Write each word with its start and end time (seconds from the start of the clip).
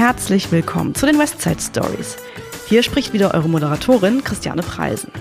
herzlich 0.00 0.50
willkommen 0.50 0.94
zu 0.94 1.04
den 1.04 1.18
Westside 1.18 1.60
Stories. 1.60 2.16
Hier 2.66 2.82
spricht 2.82 3.12
wieder 3.12 3.34
eure 3.34 3.50
Moderatorin 3.50 4.24
Christiane 4.24 4.62
Preisen. 4.62 5.12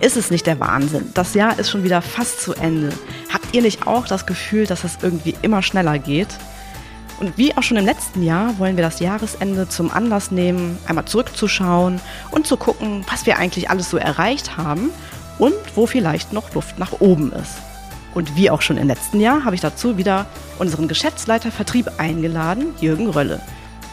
Ist 0.00 0.16
es 0.16 0.32
nicht 0.32 0.48
der 0.48 0.58
Wahnsinn? 0.58 1.12
Das 1.14 1.34
Jahr 1.34 1.56
ist 1.60 1.70
schon 1.70 1.84
wieder 1.84 2.02
fast 2.02 2.42
zu 2.42 2.52
Ende. 2.54 2.88
Habt 3.32 3.54
ihr 3.54 3.62
nicht 3.62 3.86
auch 3.86 4.08
das 4.08 4.26
Gefühl, 4.26 4.66
dass 4.66 4.82
es 4.82 4.98
irgendwie 5.00 5.36
immer 5.42 5.62
schneller 5.62 6.00
geht? 6.00 6.26
Und 7.20 7.38
wie 7.38 7.56
auch 7.56 7.62
schon 7.62 7.76
im 7.76 7.84
letzten 7.84 8.24
Jahr 8.24 8.58
wollen 8.58 8.76
wir 8.76 8.82
das 8.82 8.98
Jahresende 8.98 9.68
zum 9.68 9.92
Anlass 9.92 10.32
nehmen, 10.32 10.76
einmal 10.88 11.04
zurückzuschauen 11.04 12.00
und 12.32 12.48
zu 12.48 12.56
gucken, 12.56 13.04
was 13.08 13.26
wir 13.26 13.38
eigentlich 13.38 13.70
alles 13.70 13.90
so 13.90 13.96
erreicht 13.96 14.56
haben 14.56 14.90
und 15.38 15.54
wo 15.76 15.86
vielleicht 15.86 16.32
noch 16.32 16.52
Luft 16.52 16.80
nach 16.80 16.98
oben 16.98 17.30
ist. 17.30 17.58
Und 18.14 18.34
wie 18.34 18.50
auch 18.50 18.60
schon 18.60 18.76
im 18.76 18.88
letzten 18.88 19.20
Jahr 19.20 19.44
habe 19.44 19.54
ich 19.54 19.60
dazu 19.60 19.98
wieder 19.98 20.26
unseren 20.58 20.88
Geschäftsleiter 20.88 21.52
Vertrieb 21.52 21.92
eingeladen, 21.98 22.74
Jürgen 22.80 23.08
Rölle. 23.08 23.40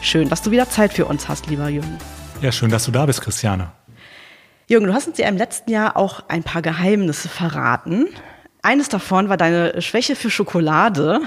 Schön, 0.00 0.28
dass 0.28 0.42
du 0.42 0.50
wieder 0.50 0.68
Zeit 0.68 0.92
für 0.92 1.06
uns 1.06 1.28
hast, 1.28 1.48
lieber 1.48 1.68
Jürgen. 1.68 1.98
Ja, 2.40 2.52
schön, 2.52 2.70
dass 2.70 2.84
du 2.84 2.92
da 2.92 3.04
bist, 3.04 3.20
Christiane. 3.20 3.72
Jürgen, 4.68 4.86
du 4.86 4.94
hast 4.94 5.08
uns 5.08 5.18
ja 5.18 5.28
im 5.28 5.36
letzten 5.36 5.70
Jahr 5.70 5.96
auch 5.96 6.22
ein 6.28 6.42
paar 6.42 6.62
Geheimnisse 6.62 7.28
verraten. 7.28 8.06
Eines 8.62 8.88
davon 8.88 9.28
war 9.28 9.36
deine 9.36 9.82
Schwäche 9.82 10.14
für 10.14 10.30
Schokolade. 10.30 11.20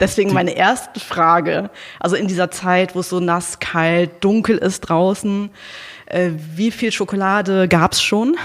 Deswegen 0.00 0.32
meine 0.32 0.52
erste 0.52 1.00
Frage. 1.00 1.70
Also 1.98 2.14
in 2.14 2.28
dieser 2.28 2.50
Zeit, 2.50 2.94
wo 2.94 3.00
es 3.00 3.08
so 3.08 3.20
nass, 3.20 3.58
kalt, 3.58 4.22
dunkel 4.22 4.58
ist 4.58 4.80
draußen, 4.80 5.50
äh, 6.06 6.30
wie 6.54 6.70
viel 6.70 6.92
Schokolade 6.92 7.68
gab's 7.68 8.02
schon? 8.02 8.36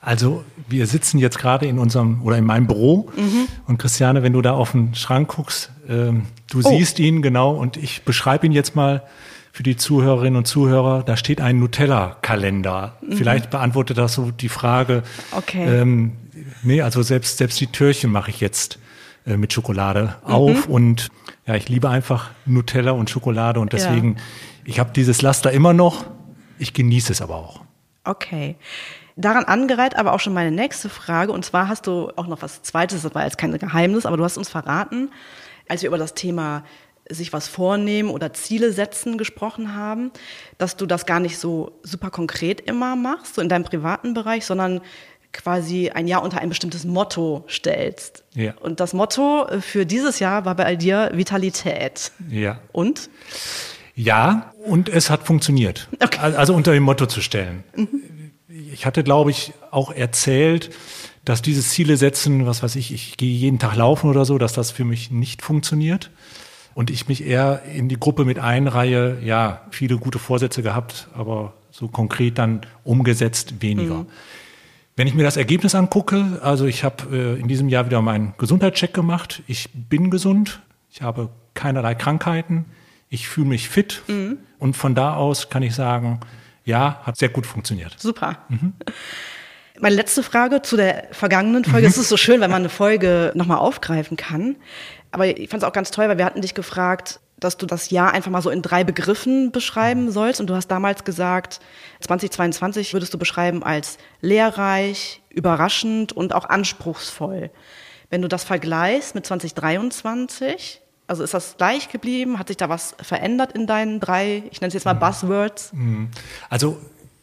Also 0.00 0.44
wir 0.68 0.86
sitzen 0.86 1.18
jetzt 1.18 1.38
gerade 1.38 1.66
in 1.66 1.78
unserem 1.78 2.22
oder 2.22 2.38
in 2.38 2.44
meinem 2.44 2.66
Büro 2.66 3.10
mhm. 3.16 3.48
und 3.66 3.78
Christiane, 3.78 4.22
wenn 4.22 4.32
du 4.32 4.42
da 4.42 4.52
auf 4.52 4.72
den 4.72 4.94
Schrank 4.94 5.34
guckst, 5.34 5.72
ähm, 5.88 6.26
du 6.50 6.60
oh. 6.62 6.68
siehst 6.68 7.00
ihn 7.00 7.20
genau 7.20 7.52
und 7.52 7.76
ich 7.76 8.02
beschreibe 8.02 8.46
ihn 8.46 8.52
jetzt 8.52 8.76
mal 8.76 9.02
für 9.50 9.64
die 9.64 9.76
Zuhörerinnen 9.76 10.36
und 10.36 10.46
Zuhörer. 10.46 11.02
Da 11.02 11.16
steht 11.16 11.40
ein 11.40 11.58
Nutella-Kalender. 11.58 12.96
Mhm. 13.00 13.12
Vielleicht 13.16 13.50
beantwortet 13.50 13.98
das 13.98 14.14
so 14.14 14.30
die 14.30 14.48
Frage. 14.48 15.02
Okay. 15.32 15.64
Ähm, 15.66 16.12
nee, 16.62 16.80
also 16.80 17.02
selbst 17.02 17.38
selbst 17.38 17.60
die 17.60 17.66
Türchen 17.66 18.12
mache 18.12 18.30
ich 18.30 18.40
jetzt 18.40 18.78
äh, 19.26 19.36
mit 19.36 19.52
Schokolade 19.52 20.14
mhm. 20.24 20.32
auf 20.32 20.68
und 20.68 21.08
ja, 21.46 21.56
ich 21.56 21.68
liebe 21.68 21.88
einfach 21.88 22.30
Nutella 22.46 22.92
und 22.92 23.10
Schokolade 23.10 23.58
und 23.58 23.72
deswegen, 23.72 24.14
ja. 24.14 24.22
ich 24.64 24.78
habe 24.78 24.90
dieses 24.94 25.22
Laster 25.22 25.50
immer 25.50 25.72
noch, 25.72 26.04
ich 26.58 26.72
genieße 26.72 27.10
es 27.10 27.20
aber 27.20 27.34
auch. 27.34 27.62
Okay. 28.04 28.56
Daran 29.20 29.44
angereiht 29.44 29.96
aber 29.96 30.12
auch 30.12 30.20
schon 30.20 30.32
meine 30.32 30.52
nächste 30.52 30.88
Frage 30.88 31.32
und 31.32 31.44
zwar 31.44 31.66
hast 31.66 31.88
du 31.88 32.12
auch 32.14 32.28
noch 32.28 32.40
was 32.40 32.62
Zweites, 32.62 33.02
das 33.02 33.14
war 33.16 33.24
jetzt 33.24 33.36
kein 33.36 33.56
Geheimnis, 33.58 34.06
aber 34.06 34.16
du 34.16 34.22
hast 34.22 34.38
uns 34.38 34.48
verraten, 34.48 35.10
als 35.68 35.82
wir 35.82 35.88
über 35.88 35.98
das 35.98 36.14
Thema 36.14 36.64
sich 37.10 37.32
was 37.32 37.48
vornehmen 37.48 38.10
oder 38.10 38.32
Ziele 38.32 38.72
setzen 38.72 39.18
gesprochen 39.18 39.74
haben, 39.74 40.12
dass 40.56 40.76
du 40.76 40.86
das 40.86 41.04
gar 41.04 41.18
nicht 41.18 41.36
so 41.38 41.72
super 41.82 42.10
konkret 42.10 42.60
immer 42.60 42.94
machst, 42.94 43.34
so 43.34 43.42
in 43.42 43.48
deinem 43.48 43.64
privaten 43.64 44.14
Bereich, 44.14 44.46
sondern 44.46 44.82
quasi 45.32 45.90
ein 45.90 46.06
Jahr 46.06 46.22
unter 46.22 46.40
ein 46.40 46.48
bestimmtes 46.48 46.84
Motto 46.84 47.44
stellst. 47.48 48.22
Ja. 48.34 48.54
Und 48.60 48.78
das 48.78 48.92
Motto 48.92 49.48
für 49.60 49.84
dieses 49.84 50.20
Jahr 50.20 50.44
war 50.44 50.54
bei 50.54 50.76
dir 50.76 51.10
Vitalität. 51.12 52.12
Ja. 52.30 52.60
Und? 52.70 53.10
Ja, 53.96 54.52
und 54.64 54.88
es 54.88 55.10
hat 55.10 55.24
funktioniert. 55.24 55.88
Okay. 56.00 56.20
Also 56.20 56.54
unter 56.54 56.72
dem 56.72 56.84
Motto 56.84 57.06
zu 57.06 57.20
stellen. 57.20 57.64
Mhm. 57.74 58.17
Ich 58.72 58.86
hatte, 58.86 59.02
glaube 59.02 59.30
ich, 59.30 59.52
auch 59.70 59.90
erzählt, 59.90 60.70
dass 61.24 61.42
dieses 61.42 61.70
Ziele 61.70 61.96
setzen, 61.96 62.46
was 62.46 62.62
weiß 62.62 62.76
ich, 62.76 62.92
ich 62.92 63.16
gehe 63.16 63.30
jeden 63.30 63.58
Tag 63.58 63.76
laufen 63.76 64.08
oder 64.08 64.24
so, 64.24 64.38
dass 64.38 64.52
das 64.52 64.70
für 64.70 64.84
mich 64.84 65.10
nicht 65.10 65.42
funktioniert. 65.42 66.10
Und 66.74 66.90
ich 66.90 67.08
mich 67.08 67.26
eher 67.26 67.62
in 67.74 67.88
die 67.88 67.98
Gruppe 67.98 68.24
mit 68.24 68.38
einreihe, 68.38 69.18
ja, 69.22 69.62
viele 69.70 69.98
gute 69.98 70.18
Vorsätze 70.18 70.62
gehabt, 70.62 71.08
aber 71.12 71.54
so 71.70 71.88
konkret 71.88 72.38
dann 72.38 72.60
umgesetzt 72.84 73.60
weniger. 73.60 73.94
Mhm. 73.96 74.06
Wenn 74.96 75.06
ich 75.06 75.14
mir 75.14 75.22
das 75.22 75.36
Ergebnis 75.36 75.74
angucke, 75.74 76.40
also 76.42 76.66
ich 76.66 76.82
habe 76.82 77.04
äh, 77.12 77.40
in 77.40 77.46
diesem 77.46 77.68
Jahr 77.68 77.86
wieder 77.86 78.00
meinen 78.02 78.34
Gesundheitscheck 78.38 78.94
gemacht. 78.94 79.42
Ich 79.46 79.70
bin 79.72 80.10
gesund, 80.10 80.60
ich 80.90 81.02
habe 81.02 81.28
keinerlei 81.54 81.94
Krankheiten, 81.94 82.64
ich 83.08 83.28
fühle 83.28 83.48
mich 83.48 83.68
fit 83.68 84.02
mhm. 84.08 84.38
und 84.58 84.76
von 84.76 84.94
da 84.94 85.14
aus 85.14 85.50
kann 85.50 85.62
ich 85.62 85.74
sagen, 85.74 86.20
ja, 86.68 87.00
hat 87.02 87.16
sehr 87.16 87.30
gut 87.30 87.46
funktioniert. 87.46 87.98
Super. 87.98 88.38
Mhm. 88.48 88.74
Meine 89.80 89.94
letzte 89.94 90.22
Frage 90.22 90.60
zu 90.60 90.76
der 90.76 91.08
vergangenen 91.12 91.64
Folge. 91.64 91.86
Mhm. 91.86 91.92
Es 91.92 91.98
ist 91.98 92.08
so 92.08 92.16
schön, 92.16 92.40
wenn 92.40 92.50
man 92.50 92.62
eine 92.62 92.68
Folge 92.68 93.32
nochmal 93.34 93.58
aufgreifen 93.58 94.16
kann. 94.16 94.56
Aber 95.10 95.26
ich 95.26 95.48
fand 95.48 95.62
es 95.62 95.68
auch 95.68 95.72
ganz 95.72 95.90
toll, 95.90 96.08
weil 96.08 96.18
wir 96.18 96.24
hatten 96.24 96.42
dich 96.42 96.54
gefragt, 96.54 97.20
dass 97.38 97.56
du 97.56 97.64
das 97.64 97.90
Jahr 97.90 98.12
einfach 98.12 98.30
mal 98.30 98.42
so 98.42 98.50
in 98.50 98.60
drei 98.60 98.84
Begriffen 98.84 99.50
beschreiben 99.52 100.10
sollst. 100.10 100.40
Und 100.40 100.48
du 100.50 100.54
hast 100.54 100.66
damals 100.68 101.04
gesagt, 101.04 101.60
2022 102.00 102.92
würdest 102.92 103.14
du 103.14 103.18
beschreiben 103.18 103.62
als 103.62 103.96
lehrreich, 104.20 105.22
überraschend 105.30 106.12
und 106.12 106.34
auch 106.34 106.44
anspruchsvoll. 106.44 107.50
Wenn 108.10 108.20
du 108.20 108.28
das 108.28 108.44
vergleichst 108.44 109.14
mit 109.14 109.24
2023, 109.24 110.82
also 111.08 111.24
ist 111.24 111.34
das 111.34 111.56
gleich 111.56 111.88
geblieben? 111.88 112.38
Hat 112.38 112.48
sich 112.48 112.56
da 112.56 112.68
was 112.68 112.94
verändert 113.00 113.52
in 113.52 113.66
deinen 113.66 113.98
drei, 113.98 114.44
ich 114.50 114.60
nenne 114.60 114.68
es 114.68 114.74
jetzt 114.74 114.84
mal 114.84 114.94
mhm. 114.94 115.00
Buzzwords? 115.00 115.72
Mhm. 115.72 116.10
Also 116.48 116.78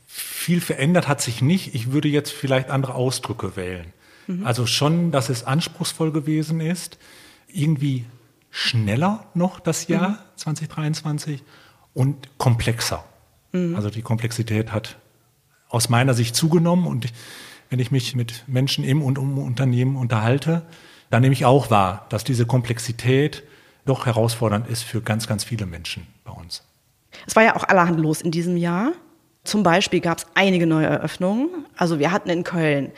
viel 0.08 0.60
verändert 0.60 1.08
hat 1.08 1.22
sich 1.22 1.42
nicht. 1.42 1.76
Ich 1.76 1.92
würde 1.92 2.08
jetzt 2.08 2.32
vielleicht 2.32 2.70
andere 2.70 2.96
Ausdrücke 2.96 3.56
wählen. 3.56 3.94
Mhm. 4.28 4.46
Also 4.46 4.66
schon, 4.66 5.12
dass 5.12 5.30
es 5.30 5.44
anspruchsvoll 5.44 6.12
gewesen 6.12 6.60
ist, 6.62 6.98
irgendwie 7.48 8.06
schneller 8.50 9.26
noch 9.34 9.60
das 9.60 9.88
Jahr 9.88 10.10
mhm. 10.10 10.18
2023 10.38 11.44
und 11.94 12.38
komplexer. 12.38 13.04
Mhm. 13.52 13.76
Also 13.76 13.90
die 13.90 14.02
Komplexität 14.02 14.72
hat 14.72 14.98
aus 15.70 15.90
meiner 15.90 16.14
Sicht 16.14 16.36
zugenommen 16.36 16.88
und 16.88 17.08
wenn 17.70 17.80
ich 17.80 17.92
mich 17.92 18.16
mit 18.16 18.44
Menschen 18.48 18.84
im 18.84 19.02
und 19.02 19.18
um 19.18 19.38
Unternehmen 19.38 19.96
unterhalte, 19.96 20.64
dann 21.10 21.22
nehme 21.22 21.34
ich 21.34 21.46
auch 21.46 21.70
wahr, 21.70 22.06
dass 22.10 22.24
diese 22.24 22.46
Komplexität 22.46 23.44
doch 23.86 24.06
herausfordernd 24.06 24.68
ist 24.68 24.84
für 24.84 25.02
ganz, 25.02 25.28
ganz 25.28 25.44
viele 25.44 25.66
Menschen 25.66 26.08
bei 26.24 26.32
uns. 26.32 26.64
Es 27.28 27.36
war 27.36 27.44
ja 27.44 27.56
auch 27.56 27.64
allerhand 27.64 28.00
los 28.00 28.22
in 28.22 28.32
diesem 28.32 28.58
Jahr. 28.58 28.92
Zum 29.44 29.64
Beispiel 29.64 30.02
gab 30.02 30.18
es 30.18 30.28
einige 30.34 30.68
neue 30.68 30.88
Eröffnungen. 30.88 31.50
Also 31.78 32.00
wir 32.00 32.12
hatten 32.12 32.30
in 32.30 32.44
Köln 32.44 32.92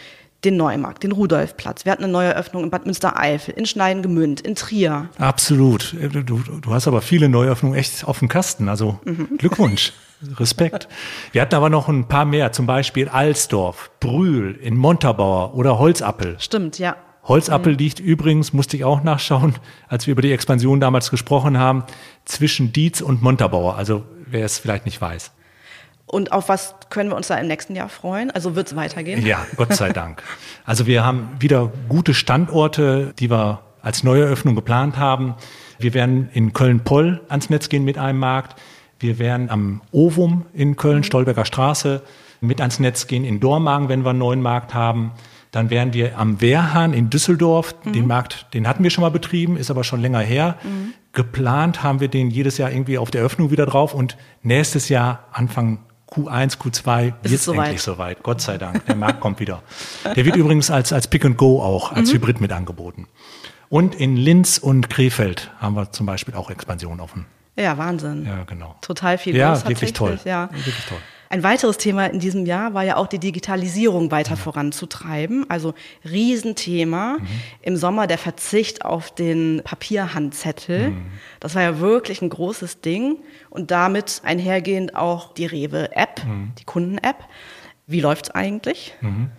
den 0.43 0.55
Neumarkt, 0.55 1.03
den 1.03 1.11
Rudolfplatz. 1.11 1.83
Wir 1.83 1.91
hatten 1.91 2.03
eine 2.03 2.13
neue 2.13 2.29
Eröffnung 2.29 2.63
in 2.63 2.69
Bad 2.69 2.85
Münstereifel, 2.85 3.53
in 3.55 3.65
Schneidengemünd, 3.65 4.41
in 4.41 4.55
Trier. 4.55 5.09
Absolut. 5.17 5.95
Du, 6.25 6.39
du 6.39 6.73
hast 6.73 6.87
aber 6.87 7.01
viele 7.01 7.27
Neueröffnungen 7.27 7.77
echt 7.77 8.05
auf 8.05 8.19
dem 8.19 8.27
Kasten. 8.27 8.69
Also 8.69 8.99
mhm. 9.03 9.37
Glückwunsch. 9.37 9.93
Respekt. 10.39 10.87
Wir 11.31 11.41
hatten 11.41 11.53
aber 11.53 11.69
noch 11.69 11.87
ein 11.89 12.07
paar 12.07 12.25
mehr, 12.25 12.51
zum 12.51 12.65
Beispiel 12.65 13.07
Alsdorf, 13.07 13.91
Brühl, 13.99 14.55
in 14.55 14.75
Montabaur 14.75 15.53
oder 15.53 15.77
Holzappel. 15.77 16.37
Stimmt, 16.39 16.79
ja. 16.79 16.95
Holzappel 17.27 17.73
mhm. 17.73 17.79
liegt 17.79 17.99
übrigens, 17.99 18.53
musste 18.53 18.77
ich 18.77 18.83
auch 18.83 19.03
nachschauen, 19.03 19.55
als 19.87 20.07
wir 20.07 20.13
über 20.13 20.21
die 20.21 20.31
Expansion 20.31 20.79
damals 20.79 21.11
gesprochen 21.11 21.57
haben, 21.57 21.83
zwischen 22.25 22.73
Dietz 22.73 23.01
und 23.01 23.21
Montabaur. 23.21 23.75
Also 23.75 24.03
wer 24.25 24.45
es 24.45 24.57
vielleicht 24.59 24.85
nicht 24.85 25.01
weiß. 25.01 25.31
Und 26.05 26.31
auf 26.31 26.47
was 26.47 26.75
können 26.89 27.09
wir 27.09 27.17
uns 27.17 27.27
da 27.27 27.35
im 27.35 27.47
nächsten 27.47 27.75
Jahr 27.75 27.89
freuen? 27.89 28.31
Also 28.31 28.55
wird 28.55 28.67
es 28.67 28.75
weitergehen? 28.75 29.25
Ja, 29.25 29.45
Gott 29.57 29.73
sei 29.73 29.89
Dank. 29.89 30.23
Also 30.65 30.85
wir 30.85 31.05
haben 31.05 31.29
wieder 31.39 31.71
gute 31.87 32.13
Standorte, 32.13 33.13
die 33.19 33.31
wir 33.31 33.61
als 33.81 34.03
Neueröffnung 34.03 34.53
geplant 34.53 34.97
haben. 34.97 35.35
Wir 35.79 35.93
werden 35.93 36.29
in 36.33 36.51
Köln-Poll 36.51 37.21
ans 37.29 37.49
Netz 37.49 37.69
gehen 37.69 37.85
mit 37.85 37.97
einem 37.97 38.19
Markt. 38.19 38.59
Wir 38.99 39.17
werden 39.17 39.49
am 39.49 39.81
Ovum 39.93 40.45
in 40.53 40.75
Köln, 40.75 41.05
Stolberger 41.05 41.45
Straße, 41.45 42.01
mit 42.41 42.59
ans 42.59 42.79
Netz 42.79 43.07
gehen. 43.07 43.23
In 43.23 43.39
Dormagen, 43.39 43.87
wenn 43.87 44.03
wir 44.03 44.09
einen 44.09 44.19
neuen 44.19 44.41
Markt 44.41 44.73
haben. 44.73 45.13
Dann 45.51 45.69
wären 45.69 45.93
wir 45.93 46.17
am 46.17 46.41
Wehrhahn 46.41 46.93
in 46.93 47.09
Düsseldorf. 47.09 47.75
Mhm. 47.83 47.93
Den 47.93 48.07
Markt, 48.07 48.53
den 48.53 48.67
hatten 48.67 48.83
wir 48.83 48.89
schon 48.89 49.01
mal 49.01 49.11
betrieben, 49.11 49.57
ist 49.57 49.71
aber 49.71 49.83
schon 49.83 50.01
länger 50.01 50.19
her. 50.19 50.57
Mhm. 50.63 50.93
Geplant 51.13 51.83
haben 51.83 51.99
wir 51.99 52.09
den 52.09 52.29
jedes 52.29 52.57
Jahr 52.57 52.71
irgendwie 52.71 52.97
auf 52.97 53.11
der 53.11 53.23
Öffnung 53.23 53.49
wieder 53.49 53.65
drauf 53.65 53.93
und 53.93 54.17
nächstes 54.43 54.89
Jahr 54.89 55.25
Anfang 55.31 55.79
Q1, 56.11 56.57
Q2 56.57 57.13
wird 57.21 57.33
es 57.33 57.47
endlich 57.47 57.81
soweit. 57.81 58.23
Gott 58.23 58.41
sei 58.41 58.57
Dank. 58.57 58.85
Der 58.85 58.95
Markt 58.95 59.19
kommt 59.19 59.39
wieder. 59.39 59.61
Der 60.15 60.25
wird 60.25 60.35
übrigens 60.35 60.71
als, 60.71 60.93
als 60.93 61.07
Pick 61.07 61.25
and 61.25 61.37
Go 61.37 61.61
auch, 61.61 61.91
als 61.91 62.09
mhm. 62.09 62.15
Hybrid 62.15 62.39
mit 62.41 62.51
angeboten. 62.51 63.07
Und 63.69 63.95
in 63.95 64.15
Linz 64.15 64.57
und 64.57 64.89
Krefeld 64.89 65.51
haben 65.59 65.75
wir 65.75 65.91
zum 65.91 66.05
Beispiel 66.05 66.33
auch 66.35 66.49
Expansion 66.49 67.01
offen. 67.01 67.25
Ja, 67.57 67.77
Wahnsinn. 67.77 68.25
Ja, 68.25 68.43
genau. 68.43 68.75
Total 68.81 69.17
viel. 69.17 69.35
Ja, 69.35 69.67
wirklich 69.67 69.93
toll. 69.93 70.19
Ja. 70.23 70.49
Wirklich 70.53 70.85
toll. 70.87 70.99
Ein 71.29 71.43
weiteres 71.43 71.77
Thema 71.77 72.07
in 72.07 72.19
diesem 72.19 72.45
Jahr 72.45 72.73
war 72.73 72.83
ja 72.83 72.97
auch 72.97 73.07
die 73.07 73.19
Digitalisierung 73.19 74.11
weiter 74.11 74.35
mhm. 74.35 74.39
voranzutreiben. 74.39 75.49
Also 75.49 75.73
Riesenthema. 76.09 77.17
Mhm. 77.19 77.27
Im 77.61 77.77
Sommer 77.77 78.07
der 78.07 78.17
Verzicht 78.17 78.85
auf 78.85 79.13
den 79.13 79.61
Papierhandzettel. 79.63 80.91
Mhm. 80.91 81.05
Das 81.39 81.55
war 81.55 81.61
ja 81.61 81.79
wirklich 81.79 82.21
ein 82.21 82.29
großes 82.29 82.81
Ding. 82.81 83.17
Und 83.49 83.71
damit 83.71 84.21
einhergehend 84.23 84.95
auch 84.95 85.33
die 85.33 85.45
Rewe-App, 85.45 86.25
mhm. 86.25 86.53
die 86.59 86.65
Kunden-App. 86.65 87.17
Wie 87.87 88.01
läuft's 88.01 88.29
eigentlich? 88.31 88.93
Mhm. 89.01 89.31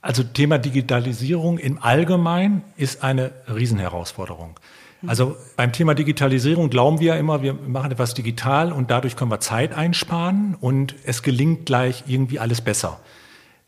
Also 0.00 0.22
Thema 0.22 0.58
Digitalisierung 0.58 1.56
im 1.56 1.82
Allgemeinen 1.82 2.62
ist 2.76 3.02
eine 3.02 3.32
Riesenherausforderung. 3.48 4.60
Also 5.06 5.36
beim 5.56 5.72
Thema 5.72 5.94
Digitalisierung 5.94 6.70
glauben 6.70 7.00
wir 7.00 7.14
ja 7.14 7.16
immer, 7.16 7.42
wir 7.42 7.54
machen 7.54 7.92
etwas 7.92 8.14
digital 8.14 8.72
und 8.72 8.90
dadurch 8.90 9.16
können 9.16 9.30
wir 9.30 9.40
Zeit 9.40 9.72
einsparen 9.72 10.56
und 10.60 10.94
es 11.04 11.22
gelingt 11.22 11.66
gleich 11.66 12.04
irgendwie 12.06 12.38
alles 12.38 12.60
besser. 12.60 13.00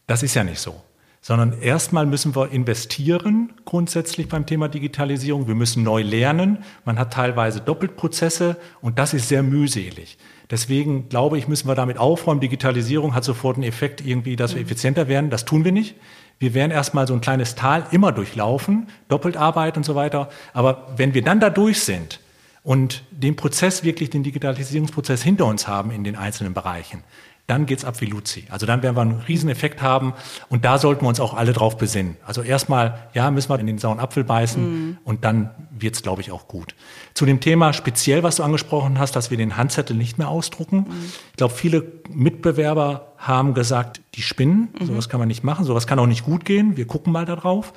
Das 0.06 0.23
ist 0.23 0.35
ja 0.35 0.44
nicht 0.44 0.61
so 0.61 0.83
sondern 1.27 1.61
erstmal 1.61 2.06
müssen 2.06 2.37
wir 2.37 2.53
investieren 2.53 3.53
grundsätzlich 3.65 4.29
beim 4.29 4.47
Thema 4.47 4.69
Digitalisierung. 4.69 5.49
Wir 5.49 5.56
müssen 5.56 5.83
neu 5.83 6.03
lernen. 6.03 6.59
Man 6.85 7.00
hat 7.00 7.15
teilweise 7.15 7.61
Doppelprozesse 7.61 8.56
und 8.81 9.00
das 9.00 9.12
ist 9.12 9.27
sehr 9.27 9.43
mühselig. 9.43 10.19
Deswegen 10.53 11.09
glaube 11.09 11.37
ich, 11.37 11.49
müssen 11.49 11.67
wir 11.67 11.75
damit 11.75 11.99
aufräumen. 11.99 12.41
Digitalisierung 12.41 13.17
hat 13.17 13.25
sofort 13.25 13.56
einen 13.56 13.65
Effekt 13.65 14.06
irgendwie, 14.06 14.37
dass 14.37 14.55
wir 14.55 14.62
effizienter 14.62 15.09
werden. 15.09 15.29
Das 15.29 15.44
tun 15.44 15.65
wir 15.65 15.73
nicht. 15.73 15.97
Wir 16.38 16.55
werden 16.55 16.71
erstmal 16.71 17.06
so 17.06 17.15
ein 17.15 17.21
kleines 17.21 17.55
Tal 17.55 17.87
immer 17.91 18.12
durchlaufen, 18.12 18.88
Doppeltarbeit 19.09 19.77
und 19.77 19.85
so 19.85 19.94
weiter. 19.94 20.29
Aber 20.53 20.88
wenn 20.97 21.15
wir 21.15 21.23
dann 21.23 21.41
da 21.41 21.50
durch 21.50 21.81
sind 21.81 22.21
und 22.62 23.05
den 23.11 23.37
Prozess 23.37 23.85
wirklich, 23.85 24.11
den 24.11 24.23
Digitalisierungsprozess 24.23 25.23
hinter 25.23 25.47
uns 25.47 25.67
haben 25.67 25.91
in 25.91 26.05
den 26.05 26.17
einzelnen 26.17 26.53
Bereichen, 26.53 27.03
dann 27.46 27.66
geht's 27.66 27.84
ab 27.84 28.00
wie 28.00 28.06
Luzi. 28.06 28.44
Also 28.50 28.66
dann 28.66 28.82
werden 28.82 28.96
wir 28.96 29.02
einen 29.02 29.20
Rieseneffekt 29.20 29.81
haben 29.81 30.14
und 30.48 30.64
da 30.64 30.78
sollten 30.78 31.04
wir 31.04 31.08
uns 31.08 31.20
auch 31.20 31.34
alle 31.34 31.52
drauf 31.52 31.76
besinnen. 31.76 32.16
Also 32.26 32.43
erstmal, 32.43 33.08
ja, 33.14 33.31
müssen 33.31 33.50
wir 33.50 33.58
in 33.60 33.66
den 33.66 33.78
sauren 33.78 34.00
Apfel 34.00 34.25
beißen 34.25 34.62
mhm. 34.62 34.98
und 35.04 35.25
dann 35.25 35.50
wird's, 35.70 36.02
glaube 36.02 36.22
ich, 36.22 36.32
auch 36.32 36.48
gut. 36.48 36.75
Zu 37.14 37.25
dem 37.25 37.40
Thema 37.40 37.72
speziell, 37.72 38.22
was 38.22 38.37
du 38.37 38.43
angesprochen 38.43 38.98
hast, 38.98 39.14
dass 39.14 39.31
wir 39.31 39.37
den 39.37 39.56
Handzettel 39.56 39.96
nicht 39.96 40.19
mehr 40.19 40.28
ausdrucken. 40.28 40.87
Mhm. 40.88 41.12
Ich 41.31 41.37
glaube, 41.37 41.54
viele 41.54 41.84
Mitbewerber 42.10 43.12
haben 43.16 43.54
gesagt, 43.54 44.00
die 44.14 44.22
spinnen, 44.22 44.69
mhm. 44.78 44.87
sowas 44.87 45.08
kann 45.08 45.20
man 45.20 45.28
nicht 45.28 45.44
machen, 45.44 45.64
sowas 45.64 45.87
kann 45.87 45.99
auch 46.00 46.06
nicht 46.06 46.25
gut 46.25 46.44
gehen, 46.44 46.76
wir 46.76 46.87
gucken 46.87 47.12
mal 47.12 47.26
da 47.26 47.37
drauf. 47.37 47.72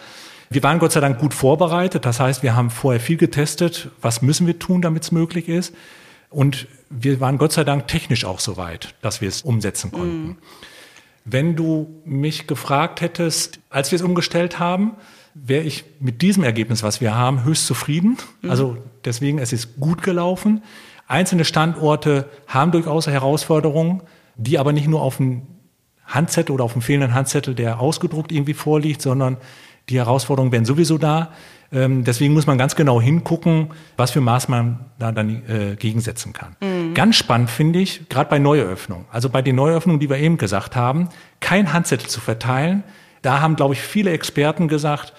Wir 0.49 0.63
waren 0.63 0.79
Gott 0.79 0.93
sei 0.93 0.99
Dank 0.99 1.19
gut 1.19 1.35
vorbereitet, 1.35 2.05
das 2.05 2.19
heißt, 2.19 2.41
wir 2.41 2.55
haben 2.55 2.71
vorher 2.71 2.99
viel 2.99 3.17
getestet, 3.17 3.89
was 4.01 4.23
müssen 4.23 4.47
wir 4.47 4.57
tun, 4.57 4.81
damit 4.81 5.03
es 5.03 5.11
möglich 5.11 5.47
ist. 5.47 5.75
Und 6.31 6.67
wir 6.89 7.19
waren 7.19 7.37
Gott 7.37 7.53
sei 7.53 7.63
Dank 7.63 7.87
technisch 7.87 8.25
auch 8.25 8.39
so 8.39 8.57
weit, 8.57 8.95
dass 9.01 9.21
wir 9.21 9.29
es 9.29 9.41
umsetzen 9.41 9.91
konnten. 9.91 10.27
Mhm. 10.27 10.37
Wenn 11.25 11.55
du 11.55 12.01
mich 12.05 12.47
gefragt 12.47 13.01
hättest, 13.01 13.59
als 13.69 13.91
wir 13.91 13.97
es 13.97 14.01
umgestellt 14.01 14.59
haben, 14.59 14.93
wäre 15.35 15.63
ich 15.63 15.85
mit 15.99 16.21
diesem 16.21 16.43
Ergebnis, 16.43 16.81
was 16.81 17.01
wir 17.01 17.15
haben, 17.15 17.43
höchst 17.43 17.67
zufrieden. 17.67 18.17
Mhm. 18.41 18.49
Also 18.49 18.77
deswegen, 19.05 19.37
es 19.39 19.53
ist 19.53 19.79
gut 19.79 20.01
gelaufen. 20.01 20.63
Einzelne 21.07 21.45
Standorte 21.45 22.29
haben 22.47 22.71
durchaus 22.71 23.07
Herausforderungen, 23.07 24.01
die 24.35 24.57
aber 24.57 24.73
nicht 24.73 24.87
nur 24.87 25.01
auf 25.01 25.17
dem 25.17 25.43
Handzettel 26.05 26.53
oder 26.53 26.63
auf 26.63 26.73
dem 26.73 26.81
fehlenden 26.81 27.13
Handzettel, 27.13 27.53
der 27.53 27.79
ausgedruckt 27.79 28.31
irgendwie 28.31 28.53
vorliegt, 28.55 29.01
sondern 29.01 29.37
die 29.89 29.97
Herausforderungen 29.97 30.51
wären 30.51 30.65
sowieso 30.65 30.97
da. 30.97 31.31
Ähm, 31.71 32.03
deswegen 32.03 32.33
muss 32.33 32.47
man 32.47 32.57
ganz 32.57 32.75
genau 32.75 32.99
hingucken, 32.99 33.69
was 33.95 34.11
für 34.11 34.21
Maßnahmen 34.21 34.79
da 34.97 35.11
dann 35.11 35.43
äh, 35.47 35.75
gegensetzen 35.75 36.33
kann. 36.33 36.55
Mhm. 36.61 36.93
Ganz 36.93 37.15
spannend 37.15 37.49
finde 37.49 37.79
ich, 37.79 38.09
gerade 38.09 38.29
bei 38.29 38.39
Neueröffnungen, 38.39 39.05
also 39.11 39.29
bei 39.29 39.41
den 39.41 39.55
Neueröffnungen, 39.55 39.99
die 39.99 40.09
wir 40.09 40.17
eben 40.17 40.37
gesagt 40.37 40.75
haben, 40.75 41.09
kein 41.39 41.71
Handzettel 41.71 42.07
zu 42.07 42.21
verteilen. 42.21 42.83
Da 43.21 43.41
haben, 43.41 43.55
glaube 43.55 43.75
ich, 43.75 43.81
viele 43.81 44.11
Experten 44.11 44.67
gesagt, 44.67 45.13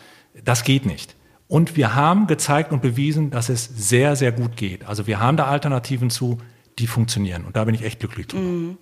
das 0.44 0.64
geht 0.64 0.86
nicht. 0.86 1.14
Und 1.46 1.76
wir 1.76 1.94
haben 1.94 2.26
gezeigt 2.26 2.72
und 2.72 2.80
bewiesen, 2.80 3.30
dass 3.30 3.48
es 3.48 3.64
sehr, 3.64 4.16
sehr 4.16 4.32
gut 4.32 4.56
geht. 4.56 4.86
Also 4.86 5.06
wir 5.06 5.20
haben 5.20 5.36
da 5.36 5.46
Alternativen 5.46 6.10
zu, 6.10 6.38
die 6.78 6.86
funktionieren. 6.86 7.44
Und 7.44 7.56
da 7.56 7.64
bin 7.64 7.74
ich 7.74 7.82
echt 7.82 8.00
glücklich 8.00 8.28
drüber. 8.28 8.42
Mhm. 8.42 8.78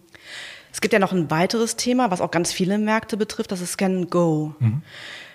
Es 0.73 0.81
gibt 0.81 0.93
ja 0.93 0.99
noch 0.99 1.13
ein 1.13 1.31
weiteres 1.31 1.77
Thema, 1.77 2.11
was 2.11 2.21
auch 2.21 2.31
ganz 2.31 2.53
viele 2.53 2.79
Märkte 2.79 3.17
betrifft, 3.17 3.53
das 3.53 3.61
ist 3.61 3.73
Scan 3.73 4.07
Go. 4.09 4.55
Mhm. 4.59 4.83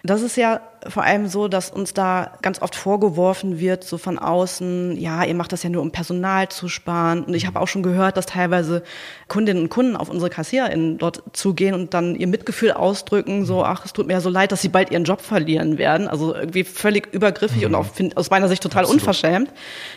Das 0.05 0.21
ist 0.21 0.35
ja 0.35 0.59
vor 0.85 1.03
allem 1.03 1.29
so, 1.29 1.47
dass 1.47 1.69
uns 1.69 1.94
da 1.94 2.33
ganz 2.41 2.61
oft 2.61 2.75
vorgeworfen 2.75 3.61
wird, 3.61 3.85
so 3.85 3.97
von 3.97 4.19
außen, 4.19 4.97
ja, 4.97 5.23
ihr 5.23 5.33
macht 5.33 5.53
das 5.53 5.63
ja 5.63 5.69
nur, 5.69 5.81
um 5.81 5.91
Personal 5.91 6.50
zu 6.50 6.67
sparen. 6.67 7.23
Und 7.23 7.33
ich 7.33 7.47
habe 7.47 7.57
auch 7.61 7.69
schon 7.69 7.83
gehört, 7.83 8.17
dass 8.17 8.25
teilweise 8.25 8.83
Kundinnen 9.29 9.63
und 9.63 9.69
Kunden 9.69 9.95
auf 9.95 10.09
unsere 10.09 10.29
KassiererInnen 10.29 10.97
dort 10.97 11.23
zugehen 11.31 11.73
und 11.73 11.94
dann 11.94 12.15
ihr 12.15 12.27
Mitgefühl 12.27 12.73
ausdrücken, 12.73 13.45
so, 13.45 13.63
ach, 13.63 13.85
es 13.85 13.94
tut 13.94 14.07
mir 14.07 14.13
ja 14.13 14.19
so 14.19 14.29
leid, 14.29 14.51
dass 14.51 14.61
sie 14.61 14.67
bald 14.67 14.91
ihren 14.91 15.05
Job 15.05 15.21
verlieren 15.21 15.77
werden. 15.77 16.09
Also 16.09 16.35
irgendwie 16.35 16.65
völlig 16.65 17.13
übergriffig 17.13 17.61
mhm. 17.61 17.67
und 17.67 17.75
auch 17.75 17.85
find, 17.85 18.17
aus 18.17 18.29
meiner 18.29 18.50
Sicht 18.50 18.61
total 18.61 18.81
Absolut. 18.81 19.01
unverschämt. 19.01 19.51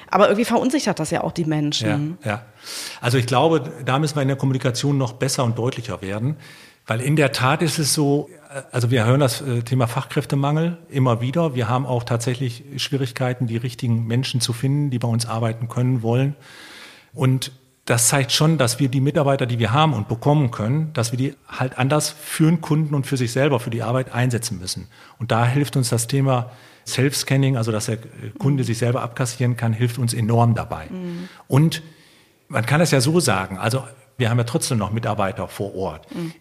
Aber 0.08 0.26
irgendwie 0.28 0.44
verunsichert 0.44 1.00
das 1.00 1.10
ja 1.10 1.24
auch 1.24 1.32
die 1.32 1.46
Menschen. 1.46 2.18
Ja, 2.22 2.30
ja. 2.30 2.42
Also 3.00 3.18
ich 3.18 3.26
glaube, 3.26 3.72
da 3.84 3.98
müssen 3.98 4.14
wir 4.14 4.22
in 4.22 4.28
der 4.28 4.36
Kommunikation 4.36 4.98
noch 4.98 5.14
besser 5.14 5.42
und 5.42 5.58
deutlicher 5.58 6.00
werden. 6.00 6.36
Weil 6.86 7.00
in 7.00 7.16
der 7.16 7.32
Tat 7.32 7.62
ist 7.62 7.80
es 7.80 7.92
so, 7.92 8.30
also 8.72 8.90
wir 8.90 9.04
hören 9.04 9.20
das 9.20 9.40
äh, 9.40 9.62
Thema 9.62 9.86
Fachkräftemangel 9.86 10.78
immer 10.90 11.20
wieder. 11.20 11.54
Wir 11.54 11.68
haben 11.68 11.86
auch 11.86 12.04
tatsächlich 12.04 12.64
Schwierigkeiten, 12.76 13.46
die 13.46 13.56
richtigen 13.56 14.06
Menschen 14.06 14.40
zu 14.40 14.52
finden, 14.52 14.90
die 14.90 14.98
bei 14.98 15.08
uns 15.08 15.26
arbeiten 15.26 15.68
können, 15.68 16.02
wollen. 16.02 16.36
Und 17.12 17.52
das 17.86 18.08
zeigt 18.08 18.32
schon, 18.32 18.58
dass 18.58 18.80
wir 18.80 18.88
die 18.88 19.00
Mitarbeiter, 19.00 19.46
die 19.46 19.58
wir 19.58 19.72
haben 19.72 19.94
und 19.94 20.08
bekommen 20.08 20.50
können, 20.50 20.92
dass 20.92 21.12
wir 21.12 21.18
die 21.18 21.34
halt 21.48 21.78
anders 21.78 22.10
für 22.10 22.46
den 22.46 22.60
Kunden 22.60 22.94
und 22.94 23.06
für 23.06 23.16
sich 23.16 23.30
selber, 23.30 23.60
für 23.60 23.70
die 23.70 23.82
Arbeit 23.82 24.12
einsetzen 24.12 24.58
müssen. 24.58 24.88
Und 25.18 25.30
da 25.30 25.46
hilft 25.46 25.76
uns 25.76 25.88
das 25.88 26.08
Thema 26.08 26.50
Self-Scanning, 26.86 27.56
also 27.56 27.70
dass 27.72 27.86
der 27.86 27.98
Kunde 28.38 28.64
sich 28.64 28.78
selber 28.78 29.02
abkassieren 29.02 29.56
kann, 29.56 29.72
hilft 29.72 29.98
uns 29.98 30.14
enorm 30.14 30.54
dabei. 30.54 30.86
Mhm. 30.86 31.28
Und 31.46 31.82
man 32.48 32.66
kann 32.66 32.80
es 32.80 32.90
ja 32.90 33.00
so 33.00 33.20
sagen, 33.20 33.58
also 33.58 33.84
wir 34.18 34.30
haben 34.30 34.38
ja 34.38 34.44
trotzdem 34.44 34.78
noch 34.78 34.92
Mitarbeiter 34.92 35.46
vor 35.46 35.74
Ort. 35.74 36.12
Mhm. 36.14 36.32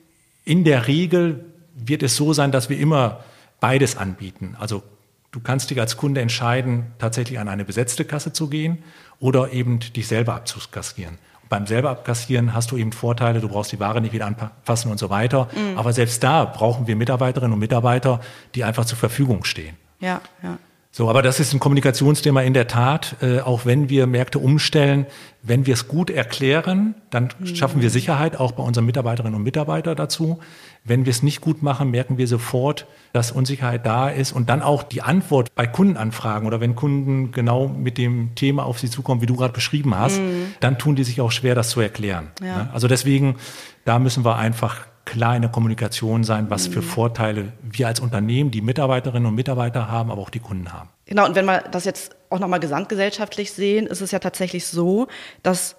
In 0.45 0.63
der 0.63 0.87
Regel 0.87 1.45
wird 1.75 2.01
es 2.03 2.15
so 2.15 2.33
sein, 2.33 2.51
dass 2.51 2.69
wir 2.69 2.79
immer 2.79 3.19
beides 3.59 3.97
anbieten. 3.97 4.55
Also 4.59 4.83
du 5.31 5.39
kannst 5.39 5.69
dich 5.69 5.79
als 5.79 5.97
Kunde 5.97 6.21
entscheiden, 6.21 6.93
tatsächlich 6.97 7.39
an 7.39 7.47
eine 7.47 7.65
besetzte 7.65 8.05
Kasse 8.05 8.33
zu 8.33 8.49
gehen 8.49 8.79
oder 9.19 9.51
eben 9.51 9.79
dich 9.79 10.07
selber 10.07 10.35
abzukassieren. 10.35 11.17
Beim 11.47 11.67
selber 11.67 11.91
abkassieren 11.91 12.53
hast 12.53 12.71
du 12.71 12.77
eben 12.77 12.91
Vorteile, 12.91 13.39
du 13.39 13.47
brauchst 13.47 13.71
die 13.71 13.79
Ware 13.79 14.01
nicht 14.01 14.13
wieder 14.13 14.25
anfassen 14.25 14.89
und 14.89 14.97
so 14.97 15.09
weiter. 15.11 15.47
Mhm. 15.55 15.77
Aber 15.77 15.93
selbst 15.93 16.23
da 16.23 16.45
brauchen 16.45 16.87
wir 16.87 16.95
Mitarbeiterinnen 16.95 17.53
und 17.53 17.59
Mitarbeiter, 17.59 18.19
die 18.55 18.63
einfach 18.63 18.85
zur 18.85 18.97
Verfügung 18.97 19.43
stehen. 19.43 19.75
Ja, 19.99 20.21
ja. 20.41 20.57
So, 20.97 21.09
aber 21.09 21.21
das 21.21 21.41
ist 21.41 21.51
ein 21.51 21.59
Kommunikationsthema 21.59 22.41
in 22.43 22.53
der 22.53 22.69
Tat. 22.69 23.17
Äh, 23.21 23.41
auch 23.41 23.65
wenn 23.65 23.89
wir 23.89 24.07
Märkte 24.07 24.39
umstellen, 24.39 25.07
wenn 25.43 25.65
wir 25.65 25.73
es 25.73 25.89
gut 25.89 26.09
erklären, 26.09 26.95
dann 27.09 27.27
schaffen 27.53 27.81
wir 27.81 27.89
Sicherheit 27.89 28.39
auch 28.39 28.53
bei 28.53 28.63
unseren 28.63 28.85
Mitarbeiterinnen 28.85 29.35
und 29.35 29.43
Mitarbeitern 29.43 29.97
dazu. 29.97 30.39
Wenn 30.85 31.05
wir 31.05 31.11
es 31.11 31.21
nicht 31.21 31.41
gut 31.41 31.61
machen, 31.61 31.91
merken 31.91 32.17
wir 32.17 32.29
sofort, 32.29 32.87
dass 33.11 33.33
Unsicherheit 33.33 33.85
da 33.85 34.07
ist 34.07 34.31
und 34.31 34.49
dann 34.49 34.61
auch 34.61 34.83
die 34.83 35.01
Antwort 35.01 35.53
bei 35.53 35.67
Kundenanfragen 35.67 36.47
oder 36.47 36.61
wenn 36.61 36.77
Kunden 36.77 37.33
genau 37.33 37.67
mit 37.67 37.97
dem 37.97 38.33
Thema 38.35 38.63
auf 38.63 38.79
sie 38.79 38.89
zukommen, 38.89 39.19
wie 39.19 39.25
du 39.25 39.35
gerade 39.35 39.51
beschrieben 39.51 39.97
hast, 39.97 40.21
mhm. 40.21 40.53
dann 40.61 40.77
tun 40.77 40.95
die 40.95 41.03
sich 41.03 41.19
auch 41.19 41.33
schwer, 41.33 41.55
das 41.55 41.71
zu 41.71 41.81
erklären. 41.81 42.31
Ja. 42.41 42.63
Ne? 42.63 42.69
Also 42.71 42.87
deswegen, 42.87 43.35
da 43.83 43.99
müssen 43.99 44.23
wir 44.23 44.37
einfach 44.37 44.87
klar 45.05 45.35
in 45.35 45.41
der 45.41 45.51
Kommunikation 45.51 46.23
sein, 46.23 46.49
was 46.49 46.67
für 46.67 46.81
mhm. 46.81 46.85
Vorteile 46.85 47.53
wir 47.61 47.87
als 47.87 47.99
Unternehmen, 47.99 48.51
die 48.51 48.61
Mitarbeiterinnen 48.61 49.27
und 49.27 49.35
Mitarbeiter 49.35 49.89
haben, 49.89 50.11
aber 50.11 50.21
auch 50.21 50.29
die 50.29 50.39
Kunden 50.39 50.73
haben. 50.73 50.89
Genau, 51.05 51.25
und 51.25 51.35
wenn 51.35 51.45
wir 51.45 51.61
das 51.71 51.85
jetzt 51.85 52.15
auch 52.29 52.39
nochmal 52.39 52.59
gesamtgesellschaftlich 52.59 53.51
sehen, 53.51 53.87
ist 53.87 54.01
es 54.01 54.11
ja 54.11 54.19
tatsächlich 54.19 54.65
so, 54.67 55.07
dass 55.43 55.75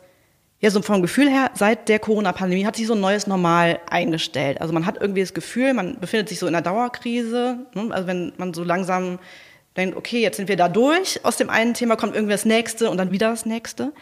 ja, 0.59 0.71
so 0.71 0.81
vom 0.81 1.03
Gefühl 1.03 1.29
her, 1.29 1.51
seit 1.55 1.89
der 1.89 1.99
Corona-Pandemie 1.99 2.65
hat 2.65 2.77
sich 2.77 2.87
so 2.87 2.95
ein 2.95 3.01
neues 3.01 3.27
Normal 3.27 3.79
eingestellt. 3.91 4.61
Also 4.61 4.73
man 4.73 4.87
hat 4.87 4.97
irgendwie 4.99 5.21
das 5.21 5.35
Gefühl, 5.35 5.75
man 5.75 6.01
befindet 6.01 6.31
sich 6.31 6.39
so 6.39 6.47
in 6.47 6.55
einer 6.55 6.63
Dauerkrise. 6.63 7.67
Ne? 7.75 7.89
Also 7.91 8.07
wenn 8.07 8.33
man 8.39 8.55
so 8.55 8.65
langsam 8.65 9.19
denkt, 9.77 9.97
okay, 9.97 10.23
jetzt 10.23 10.39
sind 10.39 10.49
wir 10.49 10.57
da 10.57 10.71
durch, 10.71 11.21
aus 11.25 11.37
dem 11.37 11.51
einen 11.51 11.75
Thema 11.75 11.97
kommt 11.97 12.15
irgendwie 12.15 12.33
das 12.33 12.47
nächste 12.47 12.89
und 12.89 12.97
dann 12.97 13.11
wieder 13.11 13.29
das 13.29 13.45
nächste. 13.45 13.93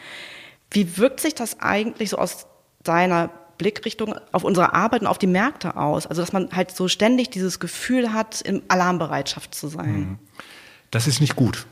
Wie 0.70 0.96
wirkt 0.96 1.18
sich 1.18 1.34
das 1.34 1.60
eigentlich 1.60 2.10
so 2.10 2.18
aus 2.18 2.46
deiner 2.84 3.30
Blickrichtung 3.58 4.14
auf 4.32 4.44
unsere 4.44 4.74
Arbeit 4.74 5.02
und 5.02 5.06
auf 5.06 5.18
die 5.18 5.26
Märkte 5.26 5.76
aus. 5.76 6.06
Also 6.06 6.22
dass 6.22 6.32
man 6.32 6.50
halt 6.52 6.70
so 6.70 6.88
ständig 6.88 7.30
dieses 7.30 7.60
Gefühl 7.60 8.12
hat, 8.12 8.40
in 8.40 8.62
Alarmbereitschaft 8.68 9.54
zu 9.54 9.68
sein. 9.68 9.94
Mhm. 9.94 10.18
Das 10.90 11.06
ist 11.06 11.20
nicht 11.20 11.36
gut. 11.36 11.66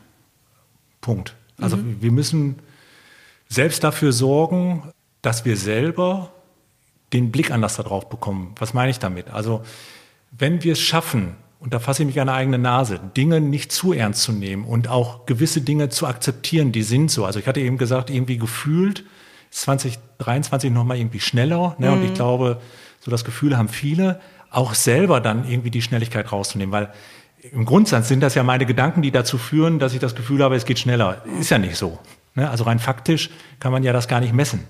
Punkt. 1.00 1.36
Also 1.58 1.76
mhm. 1.76 2.00
wir 2.00 2.12
müssen 2.12 2.58
selbst 3.48 3.84
dafür 3.84 4.12
sorgen, 4.12 4.92
dass 5.20 5.44
wir 5.44 5.56
selber 5.56 6.32
den 7.12 7.30
Blick 7.30 7.50
anders 7.50 7.76
darauf 7.76 8.08
bekommen. 8.08 8.54
Was 8.58 8.74
meine 8.74 8.90
ich 8.90 8.98
damit? 8.98 9.30
Also 9.30 9.62
wenn 10.30 10.62
wir 10.64 10.72
es 10.72 10.80
schaffen, 10.80 11.36
und 11.60 11.72
da 11.74 11.78
fasse 11.78 12.02
ich 12.02 12.06
mich 12.06 12.20
an 12.20 12.26
der 12.26 12.36
eigene 12.36 12.58
Nase, 12.58 12.98
Dinge 13.16 13.40
nicht 13.40 13.70
zu 13.70 13.92
ernst 13.92 14.22
zu 14.22 14.32
nehmen 14.32 14.64
und 14.64 14.88
auch 14.88 15.26
gewisse 15.26 15.60
Dinge 15.60 15.90
zu 15.90 16.06
akzeptieren, 16.06 16.72
die 16.72 16.82
sind 16.82 17.10
so. 17.10 17.24
Also 17.24 17.38
ich 17.38 17.46
hatte 17.46 17.60
eben 17.60 17.78
gesagt, 17.78 18.10
irgendwie 18.10 18.38
gefühlt 18.38 19.04
2023 19.52 20.70
nochmal 20.70 20.96
irgendwie 20.96 21.20
schneller. 21.20 21.76
Ne? 21.78 21.88
Mhm. 21.88 21.92
Und 21.92 22.04
ich 22.04 22.10
mhm. 22.10 22.14
glaube, 22.14 22.60
so 23.00 23.10
das 23.10 23.24
Gefühl 23.24 23.56
haben 23.56 23.68
viele, 23.68 24.20
auch 24.50 24.74
selber 24.74 25.20
dann 25.20 25.48
irgendwie 25.48 25.70
die 25.70 25.82
Schnelligkeit 25.82 26.30
rauszunehmen, 26.32 26.72
weil 26.72 26.92
im 27.52 27.64
Grundsatz 27.64 28.08
sind 28.08 28.20
das 28.20 28.34
ja 28.34 28.42
meine 28.42 28.66
Gedanken, 28.66 29.02
die 29.02 29.10
dazu 29.10 29.36
führen, 29.38 29.78
dass 29.78 29.94
ich 29.94 30.00
das 30.00 30.14
Gefühl 30.14 30.42
habe, 30.42 30.54
es 30.54 30.64
geht 30.64 30.78
schneller. 30.78 31.22
Ist 31.40 31.50
ja 31.50 31.58
nicht 31.58 31.76
so. 31.76 31.98
Ne? 32.34 32.48
Also 32.48 32.64
rein 32.64 32.78
faktisch 32.78 33.30
kann 33.60 33.72
man 33.72 33.82
ja 33.82 33.92
das 33.92 34.08
gar 34.08 34.20
nicht 34.20 34.32
messen. 34.32 34.64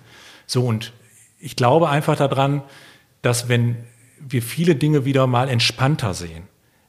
So 0.46 0.64
und 0.64 0.92
ich 1.38 1.56
glaube 1.56 1.88
einfach 1.88 2.16
daran, 2.16 2.62
dass 3.20 3.48
wenn 3.48 3.76
wir 4.18 4.42
viele 4.42 4.74
Dinge 4.74 5.04
wieder 5.04 5.26
mal 5.26 5.48
entspannter 5.48 6.14
sehen, 6.14 6.44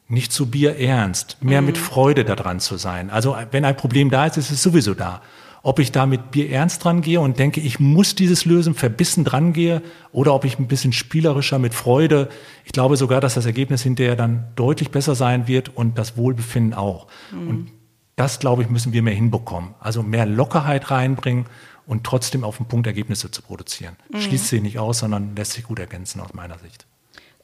nicht 0.08 0.32
zu 0.32 0.50
Bier 0.50 0.78
ernst, 0.78 1.38
mehr 1.42 1.62
mit 1.62 1.78
Freude 1.78 2.24
daran 2.24 2.60
zu 2.60 2.78
sein. 2.78 3.10
Also 3.10 3.36
wenn 3.52 3.66
ein 3.66 3.76
Problem 3.76 4.10
da 4.10 4.26
ist, 4.26 4.38
ist 4.38 4.52
es 4.52 4.62
sowieso 4.62 4.94
da. 4.94 5.22
Ob 5.66 5.80
ich 5.80 5.94
da 5.94 6.06
mit 6.06 6.32
Bier 6.32 6.52
ernst 6.52 6.84
dran 6.84 7.02
gehe 7.02 7.22
und 7.22 7.40
denke, 7.40 7.62
ich 7.62 7.80
muss 7.80 8.16
dieses 8.16 8.44
lösen, 8.44 8.76
verbissen 8.76 9.24
dran 9.24 9.54
gehe, 9.54 9.82
oder 10.12 10.34
ob 10.34 10.44
ich 10.44 10.60
ein 10.60 10.68
bisschen 10.68 10.92
spielerischer 10.92 11.58
mit 11.58 11.74
Freude. 11.74 12.28
Ich 12.66 12.74
glaube 12.74 12.98
sogar, 12.98 13.22
dass 13.22 13.36
das 13.36 13.46
Ergebnis 13.46 13.82
hinterher 13.82 14.18
dann 14.18 14.48
deutlich 14.58 14.92
besser 14.92 15.16
sein 15.16 15.48
wird 15.48 15.76
und 15.76 15.98
das 15.98 16.18
Wohlbefinden 16.18 16.74
auch. 16.74 17.08
Und 17.32 17.72
das, 18.18 18.40
glaube 18.40 18.62
ich, 18.62 18.70
müssen 18.70 18.92
wir 18.92 19.02
mehr 19.02 19.14
hinbekommen. 19.14 19.74
Also 19.80 20.04
mehr 20.04 20.26
Lockerheit 20.26 20.92
reinbringen 20.92 21.46
und 21.88 22.04
trotzdem 22.04 22.44
auf 22.44 22.58
den 22.58 22.66
Punkt 22.66 22.86
Ergebnisse 22.86 23.32
zu 23.32 23.42
produzieren. 23.42 23.96
Schließt 24.14 24.50
sich 24.50 24.62
nicht 24.62 24.80
aus, 24.80 25.00
sondern 25.00 25.34
lässt 25.36 25.54
sich 25.54 25.64
gut 25.64 25.80
ergänzen 25.80 26.20
aus 26.20 26.34
meiner 26.34 26.60
Sicht. 26.60 26.86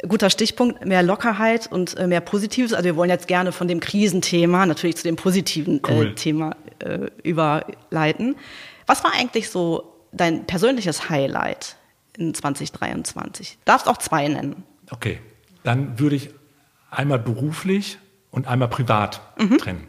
Guter 0.07 0.29
Stichpunkt, 0.29 0.85
mehr 0.85 1.03
Lockerheit 1.03 1.69
und 1.69 1.97
äh, 1.97 2.07
mehr 2.07 2.21
Positives. 2.21 2.73
Also 2.73 2.85
wir 2.85 2.95
wollen 2.95 3.09
jetzt 3.09 3.27
gerne 3.27 3.51
von 3.51 3.67
dem 3.67 3.81
Krisenthema 3.81 4.65
natürlich 4.65 4.95
zu 4.95 5.03
dem 5.03 5.17
positiven 5.17 5.81
Cool. 5.85 6.07
äh, 6.07 6.15
Thema 6.15 6.55
äh, 6.79 7.09
überleiten. 7.23 8.35
Was 8.85 9.03
war 9.03 9.13
eigentlich 9.13 9.49
so 9.49 9.93
dein 10.11 10.45
persönliches 10.45 11.09
Highlight 11.09 11.77
in 12.17 12.33
2023? 12.33 13.57
Darfst 13.65 13.87
auch 13.87 13.97
zwei 13.97 14.27
nennen. 14.27 14.63
Okay, 14.89 15.19
dann 15.63 15.99
würde 15.99 16.15
ich 16.15 16.31
einmal 16.89 17.19
beruflich 17.19 17.97
und 18.31 18.47
einmal 18.47 18.69
privat 18.69 19.21
trennen. 19.59 19.87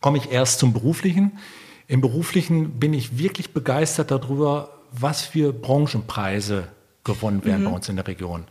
Komme 0.00 0.18
ich 0.18 0.30
erst 0.30 0.58
zum 0.58 0.72
beruflichen. 0.72 1.38
Im 1.86 2.00
beruflichen 2.00 2.78
bin 2.78 2.94
ich 2.94 3.18
wirklich 3.18 3.52
begeistert 3.52 4.10
darüber, 4.10 4.70
was 4.92 5.22
für 5.22 5.52
Branchenpreise 5.52 6.68
gewonnen 7.04 7.44
werden 7.44 7.64
bei 7.64 7.70
uns 7.70 7.88
in 7.88 7.96
der 7.96 8.06
Region. 8.06 8.44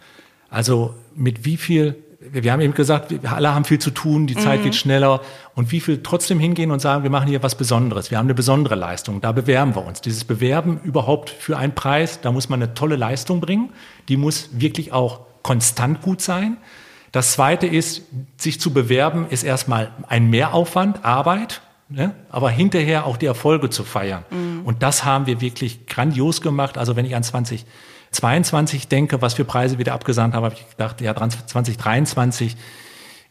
Also 0.49 0.95
mit 1.15 1.45
wie 1.45 1.57
viel, 1.57 2.03
wir 2.19 2.51
haben 2.51 2.59
eben 2.59 2.73
gesagt, 2.73 3.11
wir 3.11 3.31
alle 3.31 3.53
haben 3.55 3.63
viel 3.63 3.79
zu 3.79 3.91
tun, 3.91 4.27
die 4.27 4.35
Zeit 4.35 4.61
geht 4.63 4.75
schneller 4.75 5.21
und 5.55 5.71
wie 5.71 5.79
viel 5.79 6.03
trotzdem 6.03 6.39
hingehen 6.39 6.69
und 6.71 6.79
sagen, 6.81 7.03
wir 7.03 7.09
machen 7.09 7.29
hier 7.29 7.41
was 7.43 7.55
Besonderes, 7.55 8.11
wir 8.11 8.17
haben 8.17 8.25
eine 8.25 8.33
besondere 8.33 8.75
Leistung, 8.75 9.21
da 9.21 9.31
bewerben 9.31 9.73
wir 9.75 9.85
uns. 9.85 10.01
Dieses 10.01 10.25
Bewerben 10.25 10.81
überhaupt 10.83 11.29
für 11.29 11.57
einen 11.57 11.73
Preis, 11.73 12.19
da 12.21 12.31
muss 12.31 12.49
man 12.49 12.61
eine 12.61 12.73
tolle 12.73 12.97
Leistung 12.97 13.39
bringen, 13.39 13.69
die 14.09 14.17
muss 14.17 14.49
wirklich 14.51 14.91
auch 14.91 15.21
konstant 15.43 16.01
gut 16.01 16.21
sein. 16.21 16.57
Das 17.13 17.31
zweite 17.33 17.67
ist, 17.67 18.03
sich 18.37 18.59
zu 18.59 18.73
bewerben, 18.73 19.27
ist 19.29 19.43
erstmal 19.43 19.91
ein 20.09 20.29
Mehraufwand, 20.29 21.05
Arbeit, 21.05 21.61
ne? 21.87 22.13
aber 22.29 22.49
hinterher 22.49 23.05
auch 23.05 23.15
die 23.15 23.25
Erfolge 23.27 23.69
zu 23.69 23.83
feiern. 23.83 24.25
Und 24.65 24.83
das 24.83 25.05
haben 25.05 25.25
wir 25.25 25.41
wirklich 25.41 25.87
grandios 25.87 26.41
gemacht. 26.41 26.77
Also 26.77 26.95
wenn 26.95 27.05
ich 27.05 27.15
an 27.15 27.23
2022 28.11 28.87
denke, 28.87 29.21
was 29.21 29.35
für 29.35 29.45
Preise 29.45 29.77
wir 29.77 29.85
da 29.85 29.93
abgesandt 29.93 30.33
haben, 30.33 30.43
habe 30.43 30.55
ich 30.55 30.69
gedacht, 30.69 31.01
ja, 31.01 31.15
2023 31.15 32.57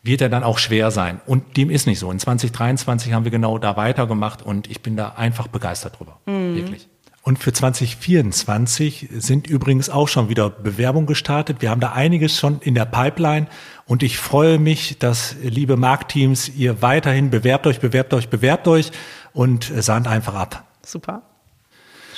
wird 0.03 0.21
er 0.21 0.29
dann 0.29 0.45
auch 0.45 0.59
schwer 0.59 0.91
sein. 0.91 1.21
Und 1.27 1.57
dem 1.57 1.71
ist 1.71 1.87
nicht 1.87 1.99
so. 1.99 2.11
In 2.11 2.19
2023 2.19 3.13
haben 3.13 3.25
wir 3.25 3.31
genau 3.31 3.59
da 3.59 3.77
weitergemacht 3.77 4.43
und 4.43 4.71
ich 4.71 4.81
bin 4.81 4.97
da 4.97 5.11
einfach 5.11 5.49
begeistert 5.49 5.99
drüber. 5.99 6.19
Wirklich. 6.27 6.89
Und 7.23 7.39
für 7.39 7.53
2024 7.53 9.09
sind 9.19 9.49
übrigens 9.49 9.91
auch 9.91 10.09
schon 10.09 10.31
wieder 10.31 10.49
Bewerbungen 10.49 11.07
gestartet. 11.07 11.61
Wir 11.61 11.69
haben 11.69 11.81
da 11.81 11.93
einiges 11.93 12.39
schon 12.39 12.61
in 12.61 12.75
der 12.75 12.87
Pipeline 12.87 13.49
und 13.85 14.03
ich 14.03 14.17
freue 14.17 14.59
mich, 14.59 14.99
dass, 14.99 15.37
liebe 15.43 15.77
Marktteams, 15.77 16.49
ihr 16.49 16.81
weiterhin 16.81 17.29
bewerbt 17.29 17.67
euch, 17.67 17.81
bewerbt 17.81 18.15
euch, 18.15 18.31
bewerbt 18.31 18.67
euch 18.67 18.93
und 19.35 19.71
äh, 19.71 19.83
sandt 19.83 20.07
einfach 20.09 20.35
ab. 20.35 20.65
Super. 20.87 21.23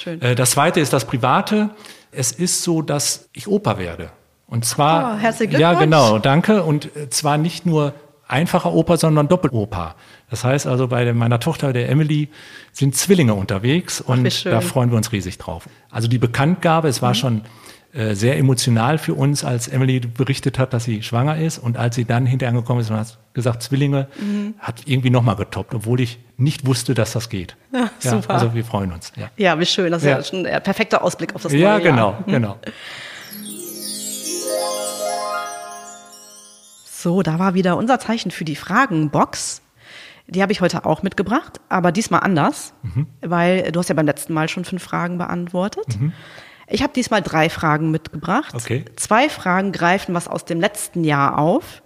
Schön. 0.00 0.20
Äh, 0.22 0.34
Das 0.34 0.52
zweite 0.52 0.80
ist 0.80 0.92
das 0.92 1.04
Private. 1.04 1.70
Es 2.12 2.32
ist 2.32 2.62
so, 2.62 2.82
dass 2.82 3.28
ich 3.32 3.46
Opa 3.48 3.78
werde. 3.78 4.10
Und 4.46 4.64
zwar. 4.64 5.14
Oh, 5.14 5.18
herzlichen 5.18 5.52
Ja, 5.60 5.70
Glückwunsch. 5.74 5.84
genau, 5.84 6.18
danke. 6.18 6.62
Und 6.64 6.94
äh, 6.96 7.08
zwar 7.10 7.38
nicht 7.38 7.66
nur 7.66 7.94
einfacher 8.26 8.72
Opa, 8.72 8.96
sondern 8.96 9.28
Doppelopa. 9.28 9.94
Das 10.30 10.44
heißt 10.44 10.66
also, 10.66 10.88
bei 10.88 11.12
meiner 11.12 11.40
Tochter, 11.40 11.72
der 11.72 11.88
Emily, 11.88 12.28
sind 12.72 12.94
Zwillinge 12.96 13.34
unterwegs 13.34 14.00
und 14.00 14.32
schön. 14.32 14.52
da 14.52 14.60
freuen 14.60 14.90
wir 14.90 14.96
uns 14.96 15.10
riesig 15.12 15.38
drauf. 15.38 15.68
Also 15.90 16.06
die 16.08 16.18
Bekanntgabe, 16.18 16.88
es 16.88 17.02
war 17.02 17.14
schon 17.14 17.38
äh, 17.38 17.42
sehr 17.92 18.38
emotional 18.38 18.98
für 18.98 19.14
uns, 19.14 19.44
als 19.44 19.66
Emily 19.66 19.98
berichtet 20.00 20.58
hat, 20.58 20.72
dass 20.72 20.84
sie 20.84 21.02
schwanger 21.02 21.38
ist 21.38 21.58
und 21.58 21.76
als 21.76 21.96
sie 21.96 22.04
dann 22.04 22.24
hinterher 22.24 22.50
angekommen 22.54 22.80
ist 22.80 22.90
und 22.90 22.96
hat 22.96 23.18
gesagt, 23.34 23.62
Zwillinge, 23.64 24.06
Mhm. 24.20 24.54
hat 24.60 24.82
irgendwie 24.86 25.10
nochmal 25.10 25.34
getoppt, 25.36 25.74
obwohl 25.74 26.00
ich 26.00 26.18
nicht 26.36 26.66
wusste, 26.66 26.94
dass 26.94 27.12
das 27.12 27.28
geht. 27.28 27.56
Ja, 27.72 27.90
super. 28.00 28.30
Also 28.30 28.54
wir 28.54 28.64
freuen 28.64 28.92
uns. 28.92 29.12
Ja. 29.16 29.30
Ja, 29.36 29.58
wie 29.58 29.66
schön. 29.66 29.90
Das 29.90 30.02
ist 30.02 30.08
ja, 30.08 30.18
Ja. 30.18 30.24
schon 30.24 30.46
ein 30.46 30.62
perfekter 30.62 31.02
Ausblick 31.02 31.34
auf 31.34 31.42
das 31.42 31.52
neue 31.52 31.60
Ja, 31.62 31.70
Jahr. 31.70 31.80
genau, 31.80 32.18
genau. 32.26 32.56
So, 36.84 37.22
da 37.22 37.38
war 37.38 37.54
wieder 37.54 37.76
unser 37.76 37.98
Zeichen 37.98 38.30
für 38.30 38.44
die 38.44 38.56
Fragenbox. 38.56 39.62
Die 40.26 40.42
habe 40.42 40.52
ich 40.52 40.60
heute 40.60 40.84
auch 40.84 41.02
mitgebracht, 41.02 41.60
aber 41.68 41.92
diesmal 41.92 42.20
anders, 42.20 42.72
Mhm. 42.82 43.06
weil 43.20 43.72
du 43.72 43.80
hast 43.80 43.88
ja 43.88 43.94
beim 43.94 44.06
letzten 44.06 44.32
Mal 44.34 44.48
schon 44.48 44.64
fünf 44.64 44.82
Fragen 44.82 45.18
beantwortet. 45.18 45.86
Ich 46.70 46.82
habe 46.82 46.92
diesmal 46.92 47.20
drei 47.22 47.50
Fragen 47.50 47.90
mitgebracht. 47.90 48.54
Okay. 48.54 48.84
Zwei 48.96 49.28
Fragen 49.28 49.72
greifen 49.72 50.14
was 50.14 50.28
aus 50.28 50.44
dem 50.44 50.60
letzten 50.60 51.04
Jahr 51.04 51.38
auf 51.38 51.82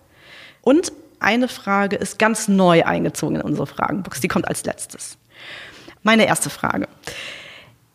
und 0.63 0.93
eine 1.21 1.49
Frage 1.49 1.97
ist 1.97 2.19
ganz 2.19 2.49
neu 2.49 2.85
eingezogen 2.85 3.37
in 3.37 3.43
unsere 3.43 3.67
Fragenbox. 3.67 4.21
Die 4.21 4.29
kommt 4.29 4.47
als 4.47 4.65
letztes. 4.65 5.17
Meine 6.03 6.27
erste 6.27 6.51
Frage. 6.51 6.87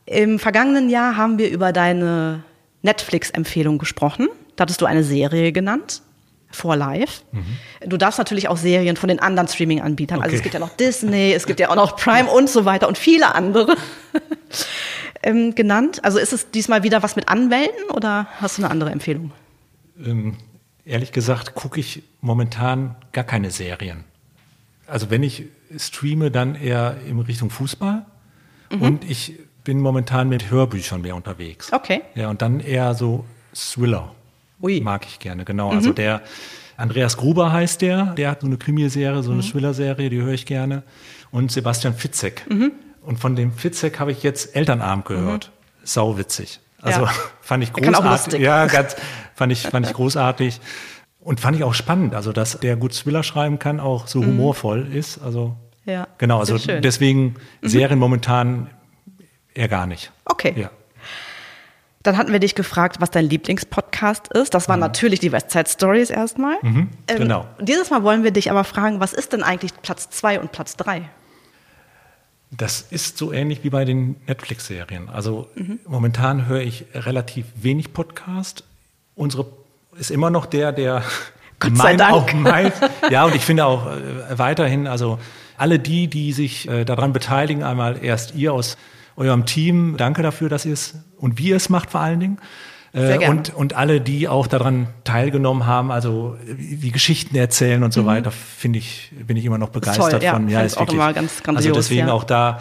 Im 0.08 0.40
vergangenen 0.40 0.90
Jahr 0.90 1.16
haben 1.16 1.38
wir 1.38 1.50
über 1.52 1.72
deine 1.72 2.44
Netflix-Empfehlung 2.82 3.78
gesprochen. 3.78 4.28
Da 4.56 4.64
hattest 4.64 4.82
du 4.82 4.88
eine 4.88 5.04
Serie 5.04 5.52
genannt, 5.52 6.02
For 6.50 6.76
Life. 6.76 7.22
Du 7.86 7.98
darfst 7.98 8.18
natürlich 8.18 8.48
auch 8.48 8.58
Serien 8.58 8.98
von 8.98 9.10
den 9.10 9.20
anderen 9.20 9.48
Streaming-Anbietern. 9.48 10.18
Also 10.22 10.30
Okay. 10.30 10.38
es 10.38 10.42
gibt 10.42 10.54
ja 10.56 10.60
noch 10.60 10.76
Disney, 10.76 11.32
es 11.34 11.46
gibt 11.46 11.60
ja 11.60 11.70
auch 11.70 11.76
noch 11.76 11.96
Prime 11.98 12.28
und 12.32 12.50
so 12.50 12.66
weiter 12.66 12.88
und 12.88 12.98
viele 12.98 13.36
andere 13.36 13.76
ähm, 15.24 15.56
genannt. 15.56 16.04
Also 16.04 16.20
ist 16.20 16.34
es 16.34 16.52
diesmal 16.52 16.84
wieder 16.84 17.04
was 17.04 17.16
mit 17.16 17.28
Anwälten 17.30 17.90
oder 17.94 18.28
hast 18.40 18.58
du 18.58 18.64
eine 18.64 18.72
andere 18.72 18.92
Empfehlung? 18.92 19.32
Ähm, 20.04 20.38
ehrlich 20.86 21.12
gesagt 21.12 21.56
gucke 21.56 21.80
ich 21.80 22.04
momentan 22.22 22.96
gar 23.12 23.24
keine 23.24 23.52
Serien. 23.52 24.04
Also 24.88 25.10
wenn 25.10 25.24
ich 25.24 25.46
streame, 25.78 26.32
dann 26.32 26.56
eher 26.56 26.98
in 27.08 27.20
Richtung 27.20 27.50
Fußball. 27.50 28.06
Mhm. 28.72 28.82
Und 28.82 29.10
ich 29.10 29.40
bin 29.64 29.80
momentan 29.80 30.30
mit 30.30 30.50
Hörbüchern 30.50 31.02
mehr 31.02 31.16
unterwegs. 31.16 31.72
Okay. 31.72 32.02
Ja, 32.16 32.30
und 32.30 32.42
dann 32.42 32.60
eher 32.60 32.96
so 32.96 33.26
Thriller. 33.54 34.16
Ui. 34.62 34.82
Mag 34.82 35.06
ich 35.06 35.20
gerne, 35.20 35.46
genau. 35.46 35.70
Mhm. 35.72 35.78
Also 35.78 35.94
der 35.94 36.22
Andreas 36.78 37.18
Gruber 37.18 37.52
heißt 37.52 37.82
der, 37.82 38.14
der 38.16 38.32
hat 38.32 38.42
so 38.42 38.48
eine 38.48 38.58
Krimiserie, 38.58 39.22
so 39.22 39.32
eine 39.32 39.42
Mhm. 39.42 39.48
Thriller-Serie, 39.48 40.10
die 40.10 40.22
höre 40.22 40.34
ich 40.34 40.46
gerne. 40.46 40.84
Und 41.32 41.52
Sebastian 41.52 41.94
Fitzek. 41.94 42.46
Mhm. 42.50 42.72
Und 43.02 43.20
von 43.20 43.36
dem 43.36 43.52
Fitzek 43.52 44.00
habe 44.00 44.12
ich 44.12 44.24
jetzt 44.24 44.56
Elternabend 44.56 45.06
gehört. 45.06 45.52
Sau 45.84 46.18
witzig. 46.18 46.60
Also 46.82 47.02
Ja. 47.02 47.12
fand 47.42 47.64
ich 47.64 47.74
großartig. 47.74 48.40
Ja, 48.42 48.66
ganz, 48.68 48.96
fand 49.36 49.52
ich, 49.52 49.64
fand 49.64 49.88
ich 49.88 49.94
großartig. 49.94 50.60
Und 51.20 51.40
fand 51.40 51.58
ich 51.58 51.64
auch 51.64 51.74
spannend, 51.74 52.16
also 52.16 52.32
dass 52.32 52.60
der 52.60 52.76
gut 52.78 52.94
Thriller 52.94 53.24
schreiben 53.24 53.60
kann, 53.60 53.80
auch 53.80 54.08
so 54.08 54.24
humorvoll 54.24 54.88
ist. 54.94 55.20
Also 55.22 55.58
Mhm. 55.86 55.92
Ja, 55.92 56.08
genau, 56.18 56.40
also 56.40 56.58
schön. 56.58 56.78
Mhm. 56.78 56.82
deswegen 56.82 57.36
Serien 57.62 58.00
momentan 58.00 58.70
eher 59.54 59.68
gar 59.68 59.88
nicht. 59.88 60.12
Okay. 60.26 60.54
Ja. 60.56 60.70
Dann 62.04 62.18
hatten 62.18 62.32
wir 62.32 62.40
dich 62.40 62.56
gefragt, 62.56 62.98
was 63.02 63.12
dein 63.12 63.26
Lieblingspodcast 63.26 64.30
ist. 64.30 64.54
Das 64.54 64.70
waren 64.70 64.80
natürlich 64.80 65.20
die 65.20 65.32
Westside 65.34 65.68
Stories 65.68 66.10
erstmal. 66.10 66.56
Ähm, 66.64 66.90
genau. 67.08 67.46
Dieses 67.60 67.90
Mal 67.90 68.04
wollen 68.04 68.24
wir 68.24 68.32
dich 68.32 68.50
aber 68.50 68.64
fragen, 68.64 69.02
was 69.02 69.12
ist 69.14 69.34
denn 69.34 69.44
eigentlich 69.44 69.74
Platz 69.82 70.10
zwei 70.10 70.40
und 70.40 70.52
Platz 70.54 70.78
drei? 70.78 71.10
Das 72.52 72.82
ist 72.82 73.18
so 73.18 73.32
ähnlich 73.32 73.64
wie 73.64 73.70
bei 73.70 73.86
den 73.86 74.16
Netflix-Serien. 74.28 75.10
Also 75.10 75.48
Mhm. 75.56 75.80
momentan 75.88 76.48
höre 76.48 76.62
ich 76.62 76.86
relativ 76.94 77.46
wenig 77.56 77.94
Podcast. 77.94 78.64
Unsere 79.16 79.46
ist 79.98 80.10
immer 80.12 80.30
noch 80.30 80.46
der, 80.48 80.72
der 80.72 81.04
Gott 81.60 81.78
sei 81.78 81.96
Dank. 81.96 82.14
auch 82.14 82.34
meint. 82.34 82.74
Ja, 83.12 83.26
und 83.26 83.36
ich 83.36 83.44
finde 83.44 83.66
auch 83.66 83.88
äh, 83.88 84.38
weiterhin, 84.40 84.88
also 84.88 85.20
alle 85.58 85.78
die, 85.78 86.08
die 86.08 86.32
sich 86.34 86.68
äh, 86.70 86.86
daran 86.86 87.12
beteiligen, 87.14 87.64
einmal 87.64 88.04
erst 88.04 88.34
ihr 88.34 88.54
aus 88.54 88.78
eurem 89.18 89.46
Team, 89.46 89.96
danke 89.98 90.22
dafür, 90.24 90.48
dass 90.50 90.66
ihr 90.66 90.74
es 90.74 90.96
und 91.18 91.38
wie 91.38 91.50
ihr 91.50 91.58
es 91.58 91.70
macht 91.70 91.92
vor 91.92 92.00
allen 92.00 92.20
Dingen. 92.22 92.38
Äh, 92.94 93.28
und, 93.30 93.54
und 93.56 93.76
alle, 93.76 94.02
die 94.02 94.28
auch 94.28 94.48
daran 94.48 94.88
teilgenommen 95.04 95.66
haben, 95.66 95.92
also 95.92 96.38
die 96.48 96.92
Geschichten 96.92 97.36
erzählen 97.36 97.84
und 97.84 97.94
so 97.94 98.06
weiter, 98.06 98.32
finde 98.32 98.80
ich, 98.80 99.12
bin 99.28 99.38
ich 99.38 99.46
immer 99.46 99.58
noch 99.58 99.70
begeistert 99.70 100.08
Mhm. 100.08 100.12
toll, 100.12 100.24
ja. 100.24 100.34
von. 100.34 100.50
Fand 100.50 100.72
ich 100.72 100.78
auch 100.78 100.94
immer 100.94 101.14
ganz 101.14 101.44
grandios, 101.44 101.66
Also 101.66 101.76
deswegen 101.76 102.08
ja. 102.08 102.14
auch 102.14 102.24
da 102.24 102.60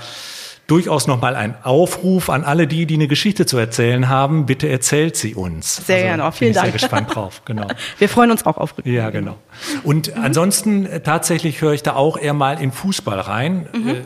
durchaus 0.66 1.06
nochmal 1.06 1.35
ein 1.35 1.54
Aufruf 1.64 2.28
an 2.28 2.44
alle 2.44 2.66
die, 2.66 2.85
die 2.85 2.94
eine 2.94 3.08
Geschichte 3.08 3.47
zu 3.47 3.56
erzählen 3.56 4.11
haben. 4.11 4.44
Bitte 4.44 4.68
erzählt 4.68 5.16
sie 5.16 5.35
uns. 5.35 5.76
Sehr 5.87 6.02
gerne, 6.02 6.26
auch 6.26 6.35
vielen 6.35 6.52
bin 6.52 6.56
ich 6.56 6.56
Dank. 6.56 6.66
Sehr 6.66 6.73
gespannt 6.88 7.08
drauf, 7.14 7.42
genau. 7.47 7.66
Wir 7.99 8.08
freuen 8.11 8.30
uns 8.30 8.44
auch 8.44 8.58
auf 8.58 8.76
Rückmeldungen. 8.76 9.04
Ja, 9.04 9.11
genau. 9.11 9.38
Und 9.82 10.14
ansonsten 10.18 10.85
äh, 10.85 11.00
tatsächlich 11.00 11.62
höre 11.62 11.73
ich 11.73 11.82
da 11.82 11.94
auch 11.94 12.18
eher 12.18 12.35
mal 12.35 12.61
in 12.61 12.70
Fußball 12.70 13.18
rein. 13.18 13.66
Mhm. 13.73 13.97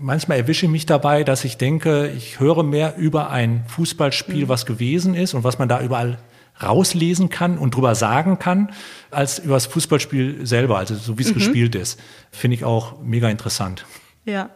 Manchmal 0.00 0.38
erwische 0.38 0.66
ich 0.66 0.72
mich 0.72 0.86
dabei, 0.86 1.24
dass 1.24 1.44
ich 1.44 1.56
denke, 1.56 2.10
ich 2.16 2.40
höre 2.40 2.62
mehr 2.62 2.96
über 2.96 3.30
ein 3.30 3.50
Mhm. 3.50 3.68
Fußballspiel, 3.68 4.48
was 4.48 4.66
gewesen 4.66 5.14
ist 5.14 5.34
und 5.34 5.44
was 5.44 5.58
man 5.58 5.68
da 5.68 5.80
überall 5.80 6.18
rauslesen 6.62 7.30
kann 7.30 7.58
und 7.58 7.74
drüber 7.74 7.94
sagen 7.94 8.38
kann, 8.38 8.72
als 9.10 9.40
über 9.40 9.54
das 9.54 9.66
Fußballspiel 9.66 10.46
selber, 10.46 10.78
also 10.78 10.94
so 10.94 11.18
wie 11.18 11.22
es 11.22 11.30
mhm. 11.30 11.34
gespielt 11.34 11.74
ist. 11.74 11.98
Finde 12.30 12.56
ich 12.56 12.64
auch 12.64 13.00
mega 13.02 13.28
interessant. 13.28 13.86
Ja. 14.24 14.50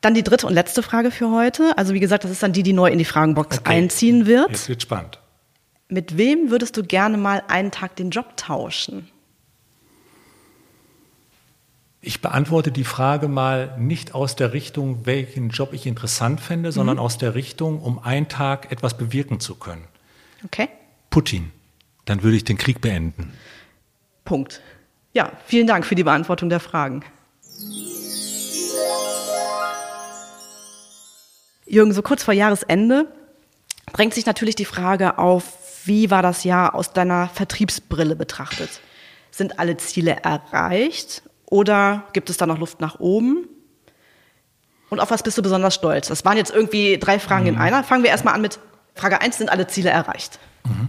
Dann 0.00 0.14
die 0.14 0.22
dritte 0.22 0.46
und 0.46 0.54
letzte 0.54 0.82
Frage 0.82 1.10
für 1.10 1.30
heute. 1.30 1.76
Also 1.76 1.94
wie 1.94 2.00
gesagt, 2.00 2.24
das 2.24 2.30
ist 2.30 2.42
dann 2.42 2.52
die, 2.52 2.62
die 2.62 2.72
neu 2.72 2.90
in 2.90 2.98
die 2.98 3.04
Fragenbox 3.04 3.58
okay. 3.58 3.70
einziehen 3.70 4.26
wird. 4.26 4.50
Jetzt 4.50 4.68
wird 4.68 4.82
spannend. 4.82 5.18
Mit 5.88 6.16
wem 6.18 6.50
würdest 6.50 6.76
du 6.76 6.82
gerne 6.82 7.16
mal 7.16 7.42
einen 7.48 7.70
Tag 7.70 7.96
den 7.96 8.10
Job 8.10 8.36
tauschen? 8.36 9.08
Ich 12.00 12.20
beantworte 12.20 12.70
die 12.70 12.84
Frage 12.84 13.26
mal 13.26 13.76
nicht 13.78 14.14
aus 14.14 14.36
der 14.36 14.52
Richtung, 14.52 15.04
welchen 15.04 15.50
Job 15.50 15.72
ich 15.72 15.84
interessant 15.86 16.40
fände, 16.40 16.70
sondern 16.70 16.96
mhm. 16.96 17.02
aus 17.02 17.18
der 17.18 17.34
Richtung, 17.34 17.80
um 17.80 17.98
einen 17.98 18.28
Tag 18.28 18.70
etwas 18.70 18.96
bewirken 18.96 19.40
zu 19.40 19.56
können. 19.56 19.84
Okay. 20.44 20.68
Putin. 21.10 21.50
Dann 22.04 22.22
würde 22.22 22.36
ich 22.36 22.44
den 22.44 22.56
Krieg 22.56 22.80
beenden. 22.80 23.32
Punkt. 24.24 24.62
Ja, 25.12 25.32
vielen 25.46 25.66
Dank 25.66 25.84
für 25.84 25.96
die 25.96 26.04
Beantwortung 26.04 26.48
der 26.48 26.60
Fragen. 26.60 27.04
Jürgen, 31.66 31.92
so 31.92 32.02
kurz 32.02 32.22
vor 32.22 32.32
Jahresende 32.32 33.12
drängt 33.92 34.14
sich 34.14 34.24
natürlich 34.24 34.54
die 34.54 34.64
Frage 34.64 35.18
auf, 35.18 35.84
wie 35.84 36.10
war 36.10 36.22
das 36.22 36.44
Jahr 36.44 36.74
aus 36.74 36.92
deiner 36.92 37.28
Vertriebsbrille 37.28 38.16
betrachtet? 38.16 38.80
Sind 39.30 39.58
alle 39.58 39.76
Ziele 39.76 40.22
erreicht 40.22 41.22
oder 41.50 42.04
gibt 42.12 42.30
es 42.30 42.36
da 42.36 42.46
noch 42.46 42.58
Luft 42.58 42.80
nach 42.80 43.00
oben? 43.00 43.48
Und 44.90 45.00
auf 45.00 45.10
was 45.10 45.22
bist 45.22 45.36
du 45.36 45.42
besonders 45.42 45.74
stolz? 45.74 46.08
Das 46.08 46.24
waren 46.24 46.36
jetzt 46.36 46.54
irgendwie 46.54 46.98
drei 46.98 47.18
Fragen 47.18 47.44
mhm. 47.44 47.54
in 47.54 47.58
einer. 47.58 47.84
Fangen 47.84 48.02
wir 48.02 48.10
erstmal 48.10 48.34
an 48.34 48.40
mit 48.40 48.58
Frage 48.94 49.20
1, 49.20 49.38
sind 49.38 49.50
alle 49.50 49.66
Ziele 49.66 49.90
erreicht? 49.90 50.38
Mhm. 50.64 50.88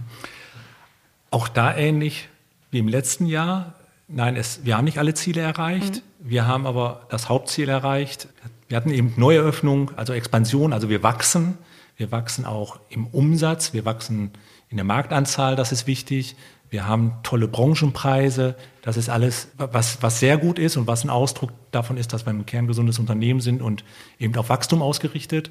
Auch 1.30 1.48
da 1.48 1.74
ähnlich 1.76 2.28
wie 2.70 2.78
im 2.78 2.88
letzten 2.88 3.26
Jahr. 3.26 3.74
Nein, 4.08 4.36
es, 4.36 4.64
wir 4.64 4.76
haben 4.76 4.84
nicht 4.84 4.98
alle 4.98 5.14
Ziele 5.14 5.40
erreicht. 5.40 5.96
Mhm. 5.96 6.30
Wir 6.30 6.46
haben 6.46 6.66
aber 6.66 7.06
das 7.10 7.28
Hauptziel 7.28 7.68
erreicht. 7.68 8.28
Wir 8.68 8.76
hatten 8.76 8.90
eben 8.90 9.14
Neueröffnung, 9.16 9.92
also 9.96 10.12
Expansion, 10.12 10.72
also 10.72 10.88
wir 10.88 11.02
wachsen. 11.02 11.58
Wir 11.96 12.10
wachsen 12.12 12.46
auch 12.46 12.80
im 12.88 13.06
Umsatz, 13.06 13.74
wir 13.74 13.84
wachsen 13.84 14.32
in 14.70 14.76
der 14.76 14.84
Marktanzahl, 14.84 15.56
das 15.56 15.72
ist 15.72 15.86
wichtig. 15.86 16.36
Wir 16.70 16.86
haben 16.86 17.14
tolle 17.24 17.48
Branchenpreise. 17.48 18.54
Das 18.82 18.96
ist 18.96 19.08
alles, 19.08 19.48
was, 19.56 20.02
was 20.02 20.20
sehr 20.20 20.38
gut 20.38 20.58
ist 20.58 20.76
und 20.76 20.86
was 20.86 21.04
ein 21.04 21.10
Ausdruck 21.10 21.50
davon 21.72 21.96
ist, 21.96 22.12
dass 22.12 22.24
wir 22.26 22.32
ein 22.32 22.46
kerngesundes 22.46 22.98
Unternehmen 22.98 23.40
sind 23.40 23.60
und 23.60 23.84
eben 24.18 24.34
auf 24.36 24.48
Wachstum 24.48 24.80
ausgerichtet. 24.80 25.50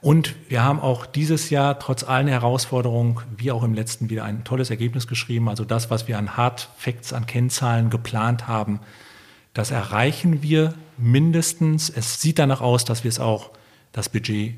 Und 0.00 0.34
wir 0.48 0.64
haben 0.64 0.80
auch 0.80 1.06
dieses 1.06 1.50
Jahr 1.50 1.78
trotz 1.78 2.02
allen 2.02 2.26
Herausforderungen, 2.26 3.18
wie 3.36 3.52
auch 3.52 3.62
im 3.62 3.74
letzten, 3.74 4.10
wieder 4.10 4.24
ein 4.24 4.44
tolles 4.44 4.70
Ergebnis 4.70 5.06
geschrieben. 5.06 5.48
Also 5.48 5.64
das, 5.64 5.90
was 5.90 6.08
wir 6.08 6.18
an 6.18 6.36
Hard 6.36 6.70
Facts, 6.76 7.12
an 7.12 7.26
Kennzahlen 7.26 7.90
geplant 7.90 8.48
haben, 8.48 8.80
das 9.54 9.70
erreichen 9.70 10.42
wir 10.42 10.74
mindestens. 10.96 11.90
Es 11.90 12.20
sieht 12.20 12.38
danach 12.38 12.60
aus, 12.60 12.84
dass 12.84 13.04
wir 13.04 13.10
es 13.10 13.20
auch 13.20 13.50
das 13.92 14.08
Budget 14.08 14.54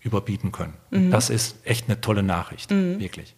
überbieten 0.00 0.52
können. 0.52 0.74
Mhm. 0.90 1.10
Das 1.10 1.30
ist 1.30 1.56
echt 1.64 1.88
eine 1.88 2.00
tolle 2.00 2.22
Nachricht, 2.22 2.70
mhm. 2.70 2.98
wirklich. 2.98 3.34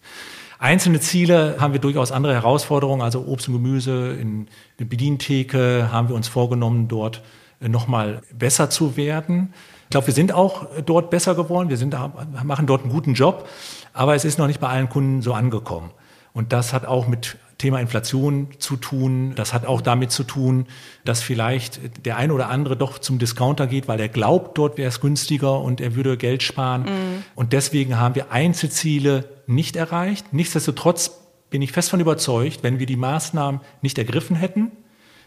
Einzelne 0.59 0.99
Ziele 0.99 1.57
haben 1.59 1.73
wir 1.73 1.79
durchaus 1.79 2.11
andere 2.11 2.33
Herausforderungen, 2.33 3.01
also 3.01 3.25
Obst 3.27 3.47
und 3.47 3.53
Gemüse 3.53 4.13
in 4.19 4.47
der 4.79 4.85
Bedientheke 4.85 5.89
haben 5.91 6.09
wir 6.09 6.15
uns 6.15 6.27
vorgenommen, 6.27 6.87
dort 6.87 7.21
nochmal 7.59 8.21
besser 8.33 8.69
zu 8.69 8.97
werden. 8.97 9.53
Ich 9.83 9.91
glaube, 9.91 10.07
wir 10.07 10.13
sind 10.13 10.33
auch 10.33 10.67
dort 10.85 11.09
besser 11.09 11.35
geworden, 11.35 11.69
wir 11.69 11.77
sind, 11.77 11.95
machen 12.43 12.65
dort 12.65 12.83
einen 12.83 12.91
guten 12.91 13.13
Job, 13.13 13.47
aber 13.93 14.15
es 14.15 14.25
ist 14.25 14.37
noch 14.39 14.47
nicht 14.47 14.59
bei 14.59 14.67
allen 14.67 14.89
Kunden 14.89 15.21
so 15.21 15.33
angekommen. 15.33 15.91
Und 16.33 16.53
das 16.53 16.73
hat 16.73 16.85
auch 16.85 17.07
mit 17.07 17.37
Thema 17.57 17.79
Inflation 17.79 18.49
zu 18.59 18.75
tun. 18.75 19.33
Das 19.35 19.53
hat 19.53 19.65
auch 19.65 19.81
damit 19.81 20.11
zu 20.11 20.23
tun, 20.23 20.67
dass 21.05 21.21
vielleicht 21.21 22.05
der 22.05 22.17
ein 22.17 22.31
oder 22.31 22.49
andere 22.49 22.77
doch 22.77 22.99
zum 22.99 23.17
Discounter 23.17 23.67
geht, 23.67 23.87
weil 23.87 23.99
er 23.99 24.09
glaubt, 24.09 24.57
dort 24.57 24.77
wäre 24.77 24.89
es 24.89 25.01
günstiger 25.01 25.59
und 25.61 25.81
er 25.81 25.95
würde 25.95 26.17
Geld 26.17 26.43
sparen. 26.43 26.83
Mhm. 26.83 27.23
Und 27.35 27.53
deswegen 27.53 27.97
haben 27.97 28.15
wir 28.15 28.31
Einzelziele 28.31 29.25
nicht 29.47 29.75
erreicht. 29.75 30.33
Nichtsdestotrotz 30.33 31.19
bin 31.49 31.61
ich 31.61 31.71
fest 31.71 31.89
von 31.89 31.99
überzeugt, 31.99 32.59
wenn 32.61 32.79
wir 32.79 32.85
die 32.85 32.97
Maßnahmen 32.97 33.61
nicht 33.81 33.97
ergriffen 33.97 34.35
hätten, 34.35 34.71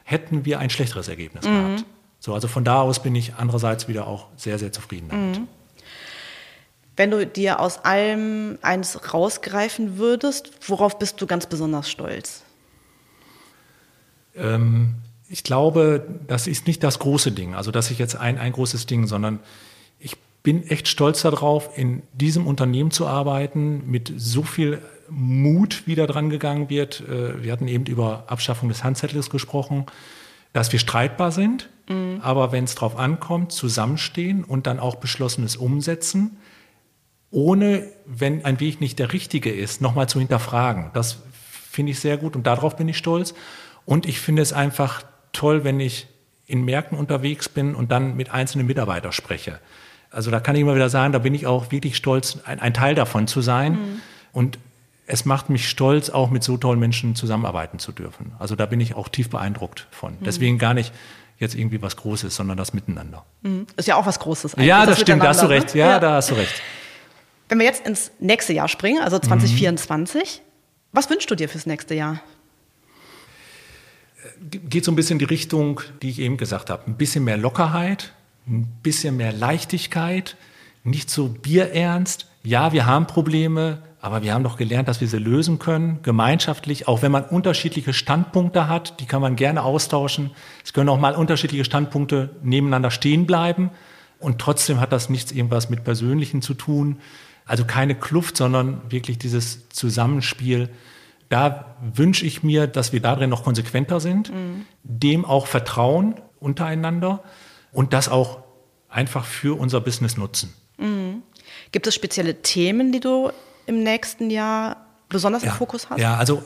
hätten 0.05 0.45
wir 0.45 0.59
ein 0.59 0.71
schlechteres 0.71 1.09
Ergebnis 1.09 1.45
mhm. 1.45 1.49
gehabt. 1.49 1.85
So, 2.21 2.35
also 2.35 2.49
von 2.49 2.65
da 2.65 2.83
aus 2.83 3.03
bin 3.03 3.15
ich 3.15 3.35
andererseits 3.37 3.89
wieder 3.89 4.07
auch 4.07 4.27
sehr, 4.37 4.59
sehr 4.59 4.73
zufrieden 4.73 5.09
damit. 5.09 5.39
Mhm. 5.41 5.49
Wenn 7.01 7.13
du 7.13 7.27
dir 7.27 7.61
aus 7.61 7.79
allem 7.79 8.59
eins 8.61 9.15
rausgreifen 9.15 9.97
würdest, 9.97 10.51
worauf 10.69 10.99
bist 10.99 11.19
du 11.23 11.27
ganz 11.27 11.47
besonders 11.47 11.91
stolz? 11.91 12.43
Ähm, 14.37 14.97
ich 15.27 15.43
glaube, 15.43 16.07
das 16.27 16.47
ist 16.47 16.67
nicht 16.67 16.85
das 16.85 16.99
große 16.99 17.33
Ding, 17.33 17.55
also 17.55 17.71
dass 17.71 17.91
ich 17.91 17.99
jetzt 17.99 18.17
ein, 18.17 18.37
ein 18.37 18.53
großes 18.53 18.85
Ding, 18.85 19.07
sondern 19.07 19.41
ich 19.99 20.19
bin 20.43 20.63
echt 20.69 20.89
stolz 20.89 21.23
darauf, 21.23 21.71
in 21.79 22.03
diesem 22.13 22.47
Unternehmen 22.47 22.91
zu 22.91 23.07
arbeiten, 23.07 23.91
mit 23.91 24.13
so 24.19 24.43
viel 24.43 24.83
Mut, 25.09 25.85
wie 25.87 25.95
da 25.95 26.07
dran 26.07 26.29
gegangen 26.29 26.69
wird. 26.69 27.01
Äh, 27.09 27.43
wir 27.43 27.51
hatten 27.51 27.67
eben 27.67 27.87
über 27.87 28.25
Abschaffung 28.27 28.69
des 28.69 28.85
Handzettels 28.85 29.31
gesprochen, 29.31 29.87
dass 30.53 30.71
wir 30.71 30.79
streitbar 30.79 31.33
sind, 31.33 31.71
mhm. 31.89 32.21
aber 32.21 32.53
wenn 32.53 32.65
es 32.65 32.75
darauf 32.75 32.99
ankommt, 32.99 33.53
zusammenstehen 33.53 34.45
und 34.45 34.67
dann 34.67 34.79
auch 34.79 34.97
Beschlossenes 34.97 35.57
umsetzen 35.57 36.37
ohne, 37.31 37.87
wenn 38.07 38.45
ein 38.45 38.61
Weg 38.61 38.81
nicht 38.81 38.99
der 38.99 39.13
richtige 39.13 39.53
ist, 39.53 39.81
nochmal 39.81 40.09
zu 40.09 40.19
hinterfragen. 40.19 40.91
Das 40.95 41.19
finde 41.71 41.93
ich 41.93 42.01
sehr 42.01 42.17
gut 42.17 42.35
und 42.35 42.47
darauf 42.47 42.77
bin 42.77 42.89
ich 42.89 42.99
stolz. 42.99 43.35
Und 43.87 44.07
ich 44.07 44.21
finde 44.21 44.43
es 44.43 44.53
einfach 44.53 45.03
toll, 45.33 45.65
wenn 45.65 45.81
ich 45.81 46.09
in 46.47 46.65
Märkten 46.65 46.99
unterwegs 46.99 47.49
bin 47.49 47.75
und 47.75 47.93
dann 47.93 48.17
mit 48.17 48.31
einzelnen 48.31 48.67
Mitarbeitern 48.67 49.13
spreche. 49.13 49.61
Also 50.11 50.33
da 50.33 50.41
kann 50.41 50.57
ich 50.57 50.63
immer 50.63 50.75
wieder 50.75 50.91
sagen, 50.91 51.13
da 51.13 51.21
bin 51.21 51.35
ich 51.35 51.47
auch 51.47 51.71
wirklich 51.71 51.97
stolz, 51.97 52.39
ein, 52.45 52.59
ein 52.59 52.75
Teil 52.75 52.97
davon 52.97 53.29
zu 53.29 53.41
sein. 53.41 53.73
Mhm. 53.73 54.01
Und 54.33 54.59
es 55.07 55.25
macht 55.25 55.51
mich 55.51 55.69
stolz, 55.69 56.11
auch 56.11 56.31
mit 56.31 56.43
so 56.43 56.57
tollen 56.57 56.81
Menschen 56.81 57.15
zusammenarbeiten 57.15 57.79
zu 57.79 57.93
dürfen. 57.93 58.33
Also 58.39 58.57
da 58.57 58.67
bin 58.67 58.81
ich 58.81 58.95
auch 58.95 59.09
tief 59.09 59.31
beeindruckt 59.31 59.87
von. 59.93 60.15
Mhm. 60.15 60.25
Deswegen 60.25 60.59
gar 60.59 60.75
nicht 60.75 60.93
jetzt 61.39 61.55
irgendwie 61.55 61.81
was 61.81 61.97
Großes, 61.97 62.35
sondern 62.35 62.57
das 62.57 62.75
Miteinander. 62.75 63.25
Mhm. 63.43 63.67
Ist 63.77 63.87
ja 63.87 63.97
auch 63.97 64.07
was 64.07 64.19
Großes. 64.19 64.55
Eigentlich, 64.55 64.69
ja, 64.69 64.81
das, 64.81 64.97
das 64.97 65.01
stimmt, 65.01 65.23
da 65.23 65.29
hast 65.29 65.43
du 65.43 65.47
recht. 65.47 65.75
Ja, 65.75 65.87
ja, 65.93 66.01
da 66.01 66.15
hast 66.15 66.31
du 66.31 66.35
recht. 66.35 66.63
Wenn 67.51 67.59
wir 67.59 67.67
jetzt 67.67 67.85
ins 67.85 68.13
nächste 68.21 68.53
Jahr 68.53 68.69
springen, 68.69 69.03
also 69.03 69.19
2024, 69.19 70.41
mhm. 70.41 70.49
was 70.93 71.11
wünschst 71.11 71.29
du 71.31 71.35
dir 71.35 71.49
fürs 71.49 71.67
nächste 71.67 71.97
Jahr? 71.97 72.23
Geht 74.41 74.85
so 74.85 74.93
ein 74.93 74.97
bisschen 74.97 75.15
in 75.15 75.19
die 75.19 75.25
Richtung, 75.25 75.81
die 76.01 76.11
ich 76.11 76.21
eben 76.21 76.37
gesagt 76.37 76.71
habe. 76.71 76.85
Ein 76.87 76.95
bisschen 76.95 77.25
mehr 77.25 77.37
Lockerheit, 77.37 78.13
ein 78.47 78.69
bisschen 78.85 79.17
mehr 79.17 79.33
Leichtigkeit, 79.33 80.37
nicht 80.85 81.11
so 81.11 81.29
bierernst. 81.29 82.29
Ja, 82.45 82.73
wir 82.73 82.87
haben 82.87 83.09
Probleme, 83.09 83.83
aber 84.01 84.23
wir 84.23 84.33
haben 84.33 84.45
doch 84.45 84.57
gelernt, 84.57 84.87
dass 84.87 85.01
wir 85.01 85.09
sie 85.09 85.19
lösen 85.19 85.59
können, 85.59 85.99
gemeinschaftlich, 86.03 86.87
auch 86.87 87.03
wenn 87.03 87.11
man 87.11 87.25
unterschiedliche 87.25 87.93
Standpunkte 87.93 88.69
hat, 88.69 89.01
die 89.01 89.07
kann 89.07 89.21
man 89.21 89.35
gerne 89.35 89.65
austauschen. 89.65 90.31
Es 90.65 90.73
können 90.73 90.89
auch 90.89 91.01
mal 91.01 91.17
unterschiedliche 91.17 91.65
Standpunkte 91.65 92.31
nebeneinander 92.45 92.93
stehen 92.93 93.27
bleiben 93.27 93.71
und 94.21 94.39
trotzdem 94.39 94.81
hat 94.81 94.93
das 94.93 95.11
nichts 95.11 95.33
irgendwas 95.33 95.69
mit 95.69 95.83
Persönlichen 95.83 96.43
zu 96.43 96.55
tun. 96.55 97.01
Also 97.51 97.65
keine 97.65 97.97
Kluft, 97.97 98.37
sondern 98.37 98.81
wirklich 98.91 99.19
dieses 99.19 99.69
Zusammenspiel. 99.71 100.69
Da 101.31 101.75
wünsche 101.81 102.25
ich 102.25 102.45
mir, 102.45 102.69
dass 102.69 102.93
wir 102.93 103.01
darin 103.01 103.29
noch 103.29 103.43
konsequenter 103.43 103.99
sind, 103.99 104.33
mhm. 104.33 104.67
dem 104.85 105.25
auch 105.25 105.49
vertrauen 105.49 106.15
untereinander 106.39 107.25
und 107.73 107.93
das 107.93 108.09
auch 108.09 108.45
einfach 108.89 109.25
für 109.25 109.59
unser 109.59 109.81
Business 109.81 110.17
nutzen. 110.17 110.55
Mhm. 110.79 111.23
Gibt 111.73 111.89
es 111.89 111.95
spezielle 111.97 112.41
Themen, 112.41 112.93
die 112.93 113.01
du 113.01 113.33
im 113.67 113.83
nächsten 113.83 114.31
Jahr 114.31 114.87
besonders 115.09 115.43
ja, 115.43 115.51
im 115.51 115.57
Fokus 115.57 115.91
hast? 115.91 115.99
Ja, 115.99 116.19
also 116.19 116.45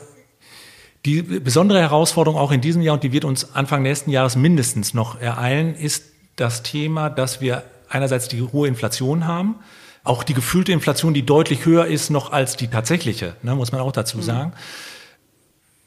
die 1.04 1.20
besondere 1.20 1.80
Herausforderung 1.80 2.40
auch 2.40 2.50
in 2.50 2.62
diesem 2.62 2.80
Jahr 2.80 2.94
und 2.94 3.02
die 3.02 3.12
wird 3.12 3.26
uns 3.26 3.54
Anfang 3.54 3.82
nächsten 3.82 4.08
Jahres 4.08 4.36
mindestens 4.36 4.94
noch 4.94 5.20
ereilen, 5.20 5.74
ist 5.74 6.04
das 6.36 6.62
Thema, 6.62 7.10
dass 7.10 7.42
wir 7.42 7.62
einerseits 7.90 8.28
die 8.28 8.40
hohe 8.40 8.68
Inflation 8.68 9.26
haben 9.26 9.56
auch 10.04 10.22
die 10.22 10.34
gefühlte 10.34 10.70
Inflation, 10.72 11.14
die 11.14 11.24
deutlich 11.24 11.64
höher 11.64 11.86
ist 11.86 12.10
noch 12.10 12.30
als 12.30 12.56
die 12.56 12.68
tatsächliche, 12.68 13.36
ne, 13.42 13.54
muss 13.54 13.72
man 13.72 13.80
auch 13.80 13.92
dazu 13.92 14.18
mhm. 14.18 14.22
sagen. 14.22 14.52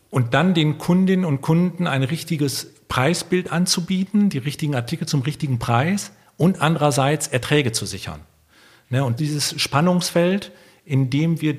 Und 0.09 0.33
dann 0.33 0.53
den 0.53 0.79
Kundinnen 0.79 1.25
und 1.25 1.41
Kunden 1.41 1.85
ein 1.85 2.03
richtiges 2.03 2.73
Preisbild 2.87 3.51
anzubieten, 3.51 4.29
die 4.29 4.39
richtigen 4.39 4.73
Artikel 4.73 5.07
zum 5.07 5.21
richtigen 5.21 5.59
Preis 5.59 6.11
und 6.35 6.61
andererseits 6.61 7.27
Erträge 7.27 7.71
zu 7.71 7.85
sichern. 7.85 8.21
Ne, 8.89 9.03
und 9.03 9.19
dieses 9.19 9.59
Spannungsfeld, 9.61 10.51
in 10.83 11.09
dem 11.09 11.41
wir 11.41 11.57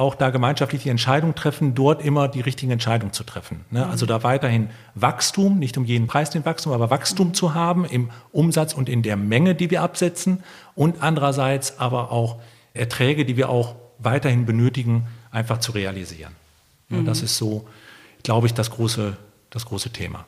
auch 0.00 0.14
da 0.14 0.30
gemeinschaftlich 0.30 0.82
die 0.82 0.88
Entscheidung 0.88 1.34
treffen, 1.34 1.74
dort 1.74 2.02
immer 2.02 2.26
die 2.26 2.40
richtigen 2.40 2.72
Entscheidungen 2.72 3.12
zu 3.12 3.22
treffen. 3.22 3.66
Ne? 3.70 3.86
Also 3.86 4.06
da 4.06 4.22
weiterhin 4.22 4.70
Wachstum, 4.94 5.58
nicht 5.58 5.76
um 5.76 5.84
jeden 5.84 6.06
Preis 6.06 6.30
den 6.30 6.44
Wachstum, 6.44 6.72
aber 6.72 6.90
Wachstum 6.90 7.34
zu 7.34 7.54
haben 7.54 7.84
im 7.84 8.10
Umsatz 8.32 8.72
und 8.72 8.88
in 8.88 9.02
der 9.02 9.16
Menge, 9.16 9.54
die 9.54 9.70
wir 9.70 9.82
absetzen 9.82 10.42
und 10.74 11.02
andererseits 11.02 11.78
aber 11.78 12.10
auch 12.10 12.40
Erträge, 12.72 13.26
die 13.26 13.36
wir 13.36 13.50
auch 13.50 13.74
weiterhin 13.98 14.46
benötigen, 14.46 15.06
einfach 15.30 15.58
zu 15.58 15.72
realisieren. 15.72 16.32
Mhm. 16.88 17.04
Das 17.04 17.20
ist 17.20 17.36
so, 17.36 17.68
glaube 18.22 18.46
ich, 18.46 18.54
das 18.54 18.70
große, 18.70 19.16
das 19.50 19.66
große 19.66 19.90
Thema. 19.90 20.24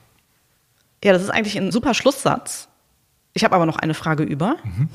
Ja, 1.02 1.14
das 1.14 1.22
ist 1.22 1.30
eigentlich 1.30 1.56
ein 1.56 1.72
super 1.72 1.94
Schlusssatz. 1.94 2.68
Ich 3.32 3.42
habe 3.42 3.54
aber 3.54 3.64
noch 3.64 3.76
eine 3.76 3.94
Frage 3.94 4.22
über. 4.22 4.56
Mhm. 4.64 4.90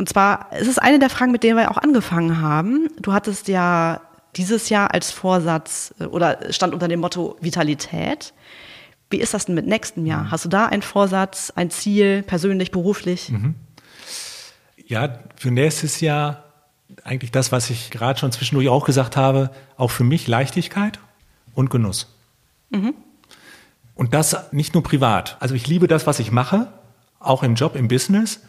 Und 0.00 0.08
zwar, 0.08 0.46
es 0.50 0.66
ist 0.66 0.80
eine 0.80 0.98
der 0.98 1.10
Fragen, 1.10 1.30
mit 1.30 1.42
denen 1.42 1.58
wir 1.58 1.70
auch 1.70 1.76
angefangen 1.76 2.40
haben. 2.40 2.88
Du 3.02 3.12
hattest 3.12 3.48
ja 3.48 4.00
dieses 4.34 4.70
Jahr 4.70 4.94
als 4.94 5.10
Vorsatz 5.10 5.94
äh, 6.00 6.04
oder 6.04 6.50
stand 6.54 6.72
unter 6.72 6.88
dem 6.88 7.00
Motto 7.00 7.36
Vitalität. 7.42 8.32
Wie 9.10 9.18
ist 9.18 9.34
das 9.34 9.44
denn 9.44 9.54
mit 9.54 9.66
nächstem 9.66 10.06
Jahr? 10.06 10.30
Hast 10.30 10.46
du 10.46 10.48
da 10.48 10.64
einen 10.64 10.80
Vorsatz, 10.80 11.52
ein 11.54 11.68
Ziel, 11.68 12.22
persönlich, 12.22 12.70
beruflich? 12.70 13.28
Mhm. 13.28 13.56
Ja, 14.86 15.18
für 15.36 15.50
nächstes 15.50 16.00
Jahr 16.00 16.44
eigentlich 17.04 17.30
das, 17.30 17.52
was 17.52 17.68
ich 17.68 17.90
gerade 17.90 18.18
schon 18.18 18.32
zwischendurch 18.32 18.70
auch 18.70 18.86
gesagt 18.86 19.18
habe, 19.18 19.50
auch 19.76 19.90
für 19.90 20.04
mich 20.04 20.26
Leichtigkeit 20.26 20.98
und 21.52 21.68
Genuss. 21.68 22.16
Mhm. 22.70 22.94
Und 23.94 24.14
das 24.14 24.50
nicht 24.50 24.72
nur 24.72 24.82
privat. 24.82 25.36
Also 25.40 25.54
ich 25.54 25.66
liebe 25.66 25.88
das, 25.88 26.06
was 26.06 26.20
ich 26.20 26.32
mache, 26.32 26.72
auch 27.18 27.42
im 27.42 27.54
Job, 27.54 27.76
im 27.76 27.86
Business. 27.86 28.40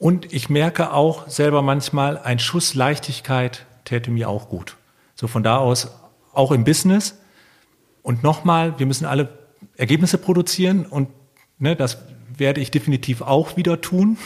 Und 0.00 0.32
ich 0.32 0.48
merke 0.48 0.94
auch 0.94 1.28
selber 1.28 1.60
manchmal, 1.60 2.16
ein 2.16 2.38
Schuss 2.38 2.74
Leichtigkeit 2.74 3.66
täte 3.84 4.10
mir 4.10 4.30
auch 4.30 4.48
gut. 4.48 4.78
So 5.14 5.28
von 5.28 5.42
da 5.42 5.58
aus 5.58 5.90
auch 6.32 6.52
im 6.52 6.64
Business. 6.64 7.20
Und 8.00 8.22
nochmal, 8.22 8.78
wir 8.78 8.86
müssen 8.86 9.04
alle 9.04 9.28
Ergebnisse 9.76 10.16
produzieren 10.16 10.86
und 10.86 11.10
ne, 11.58 11.76
das 11.76 11.98
werde 12.34 12.62
ich 12.62 12.70
definitiv 12.70 13.20
auch 13.20 13.58
wieder 13.58 13.82
tun. 13.82 14.16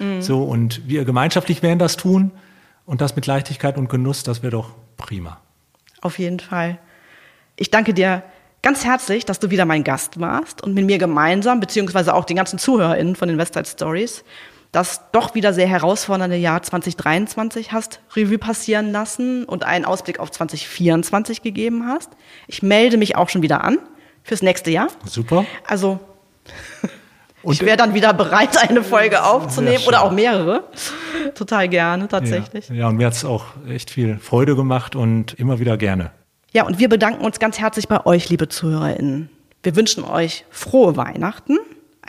Mhm. 0.00 0.20
So 0.20 0.42
und 0.42 0.88
wir 0.88 1.04
gemeinschaftlich 1.04 1.62
werden 1.62 1.78
das 1.78 1.96
tun 1.96 2.32
und 2.84 3.00
das 3.00 3.14
mit 3.14 3.24
Leichtigkeit 3.28 3.78
und 3.78 3.88
Genuss, 3.88 4.24
das 4.24 4.42
wäre 4.42 4.50
doch 4.50 4.72
prima. 4.96 5.40
Auf 6.00 6.18
jeden 6.18 6.40
Fall. 6.40 6.80
Ich 7.54 7.70
danke 7.70 7.94
dir 7.94 8.24
ganz 8.62 8.84
herzlich, 8.84 9.26
dass 9.26 9.38
du 9.38 9.50
wieder 9.50 9.64
mein 9.64 9.84
Gast 9.84 10.18
warst 10.18 10.60
und 10.60 10.74
mit 10.74 10.86
mir 10.86 10.98
gemeinsam, 10.98 11.60
beziehungsweise 11.60 12.14
auch 12.14 12.24
den 12.24 12.36
ganzen 12.36 12.58
ZuhörerInnen 12.58 13.14
von 13.14 13.28
den 13.28 13.38
Westside 13.38 13.68
Stories, 13.68 14.24
das 14.72 15.00
doch 15.10 15.34
wieder 15.34 15.52
sehr 15.52 15.66
herausfordernde 15.66 16.36
Jahr 16.36 16.62
2023 16.62 17.72
hast 17.72 18.00
Revue 18.14 18.38
passieren 18.38 18.92
lassen 18.92 19.44
und 19.44 19.64
einen 19.64 19.84
Ausblick 19.84 20.20
auf 20.20 20.30
2024 20.30 21.42
gegeben 21.42 21.86
hast. 21.86 22.10
Ich 22.46 22.62
melde 22.62 22.96
mich 22.96 23.16
auch 23.16 23.28
schon 23.28 23.42
wieder 23.42 23.64
an 23.64 23.78
fürs 24.22 24.42
nächste 24.42 24.70
Jahr. 24.70 24.88
Super. 25.06 25.44
Also 25.66 25.98
und 27.42 27.54
ich 27.54 27.62
wäre 27.62 27.76
dann 27.76 27.94
wieder 27.94 28.12
bereit, 28.14 28.56
eine 28.58 28.84
Folge 28.84 29.24
aufzunehmen 29.24 29.84
oder 29.86 30.02
auch 30.02 30.12
mehrere. 30.12 30.64
Total 31.34 31.68
gerne, 31.68 32.06
tatsächlich. 32.06 32.68
Ja, 32.68 32.74
ja 32.74 32.88
und 32.88 32.96
mir 32.96 33.06
hat 33.06 33.14
es 33.14 33.24
auch 33.24 33.46
echt 33.68 33.90
viel 33.90 34.18
Freude 34.18 34.54
gemacht 34.54 34.94
und 34.94 35.34
immer 35.34 35.58
wieder 35.58 35.76
gerne. 35.76 36.12
Ja, 36.52 36.64
und 36.64 36.78
wir 36.78 36.88
bedanken 36.88 37.24
uns 37.24 37.38
ganz 37.38 37.58
herzlich 37.58 37.88
bei 37.88 38.04
euch, 38.06 38.28
liebe 38.28 38.48
ZuhörerInnen. 38.48 39.30
Wir 39.62 39.76
wünschen 39.76 40.04
euch 40.04 40.44
frohe 40.50 40.96
Weihnachten, 40.96 41.58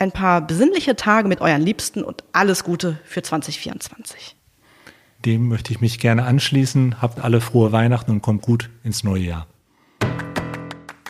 ein 0.02 0.12
paar 0.12 0.40
besinnliche 0.40 0.96
Tage 0.96 1.28
mit 1.28 1.40
euren 1.40 1.62
Liebsten 1.62 2.02
und 2.02 2.24
alles 2.32 2.64
Gute 2.64 2.98
für 3.04 3.22
2024. 3.22 4.34
Dem 5.24 5.46
möchte 5.48 5.72
ich 5.72 5.80
mich 5.80 6.00
gerne 6.00 6.24
anschließen. 6.24 7.00
Habt 7.00 7.20
alle 7.20 7.40
frohe 7.40 7.70
Weihnachten 7.70 8.10
und 8.10 8.20
kommt 8.20 8.42
gut 8.42 8.68
ins 8.82 9.04
neue 9.04 9.22
Jahr. 9.22 9.46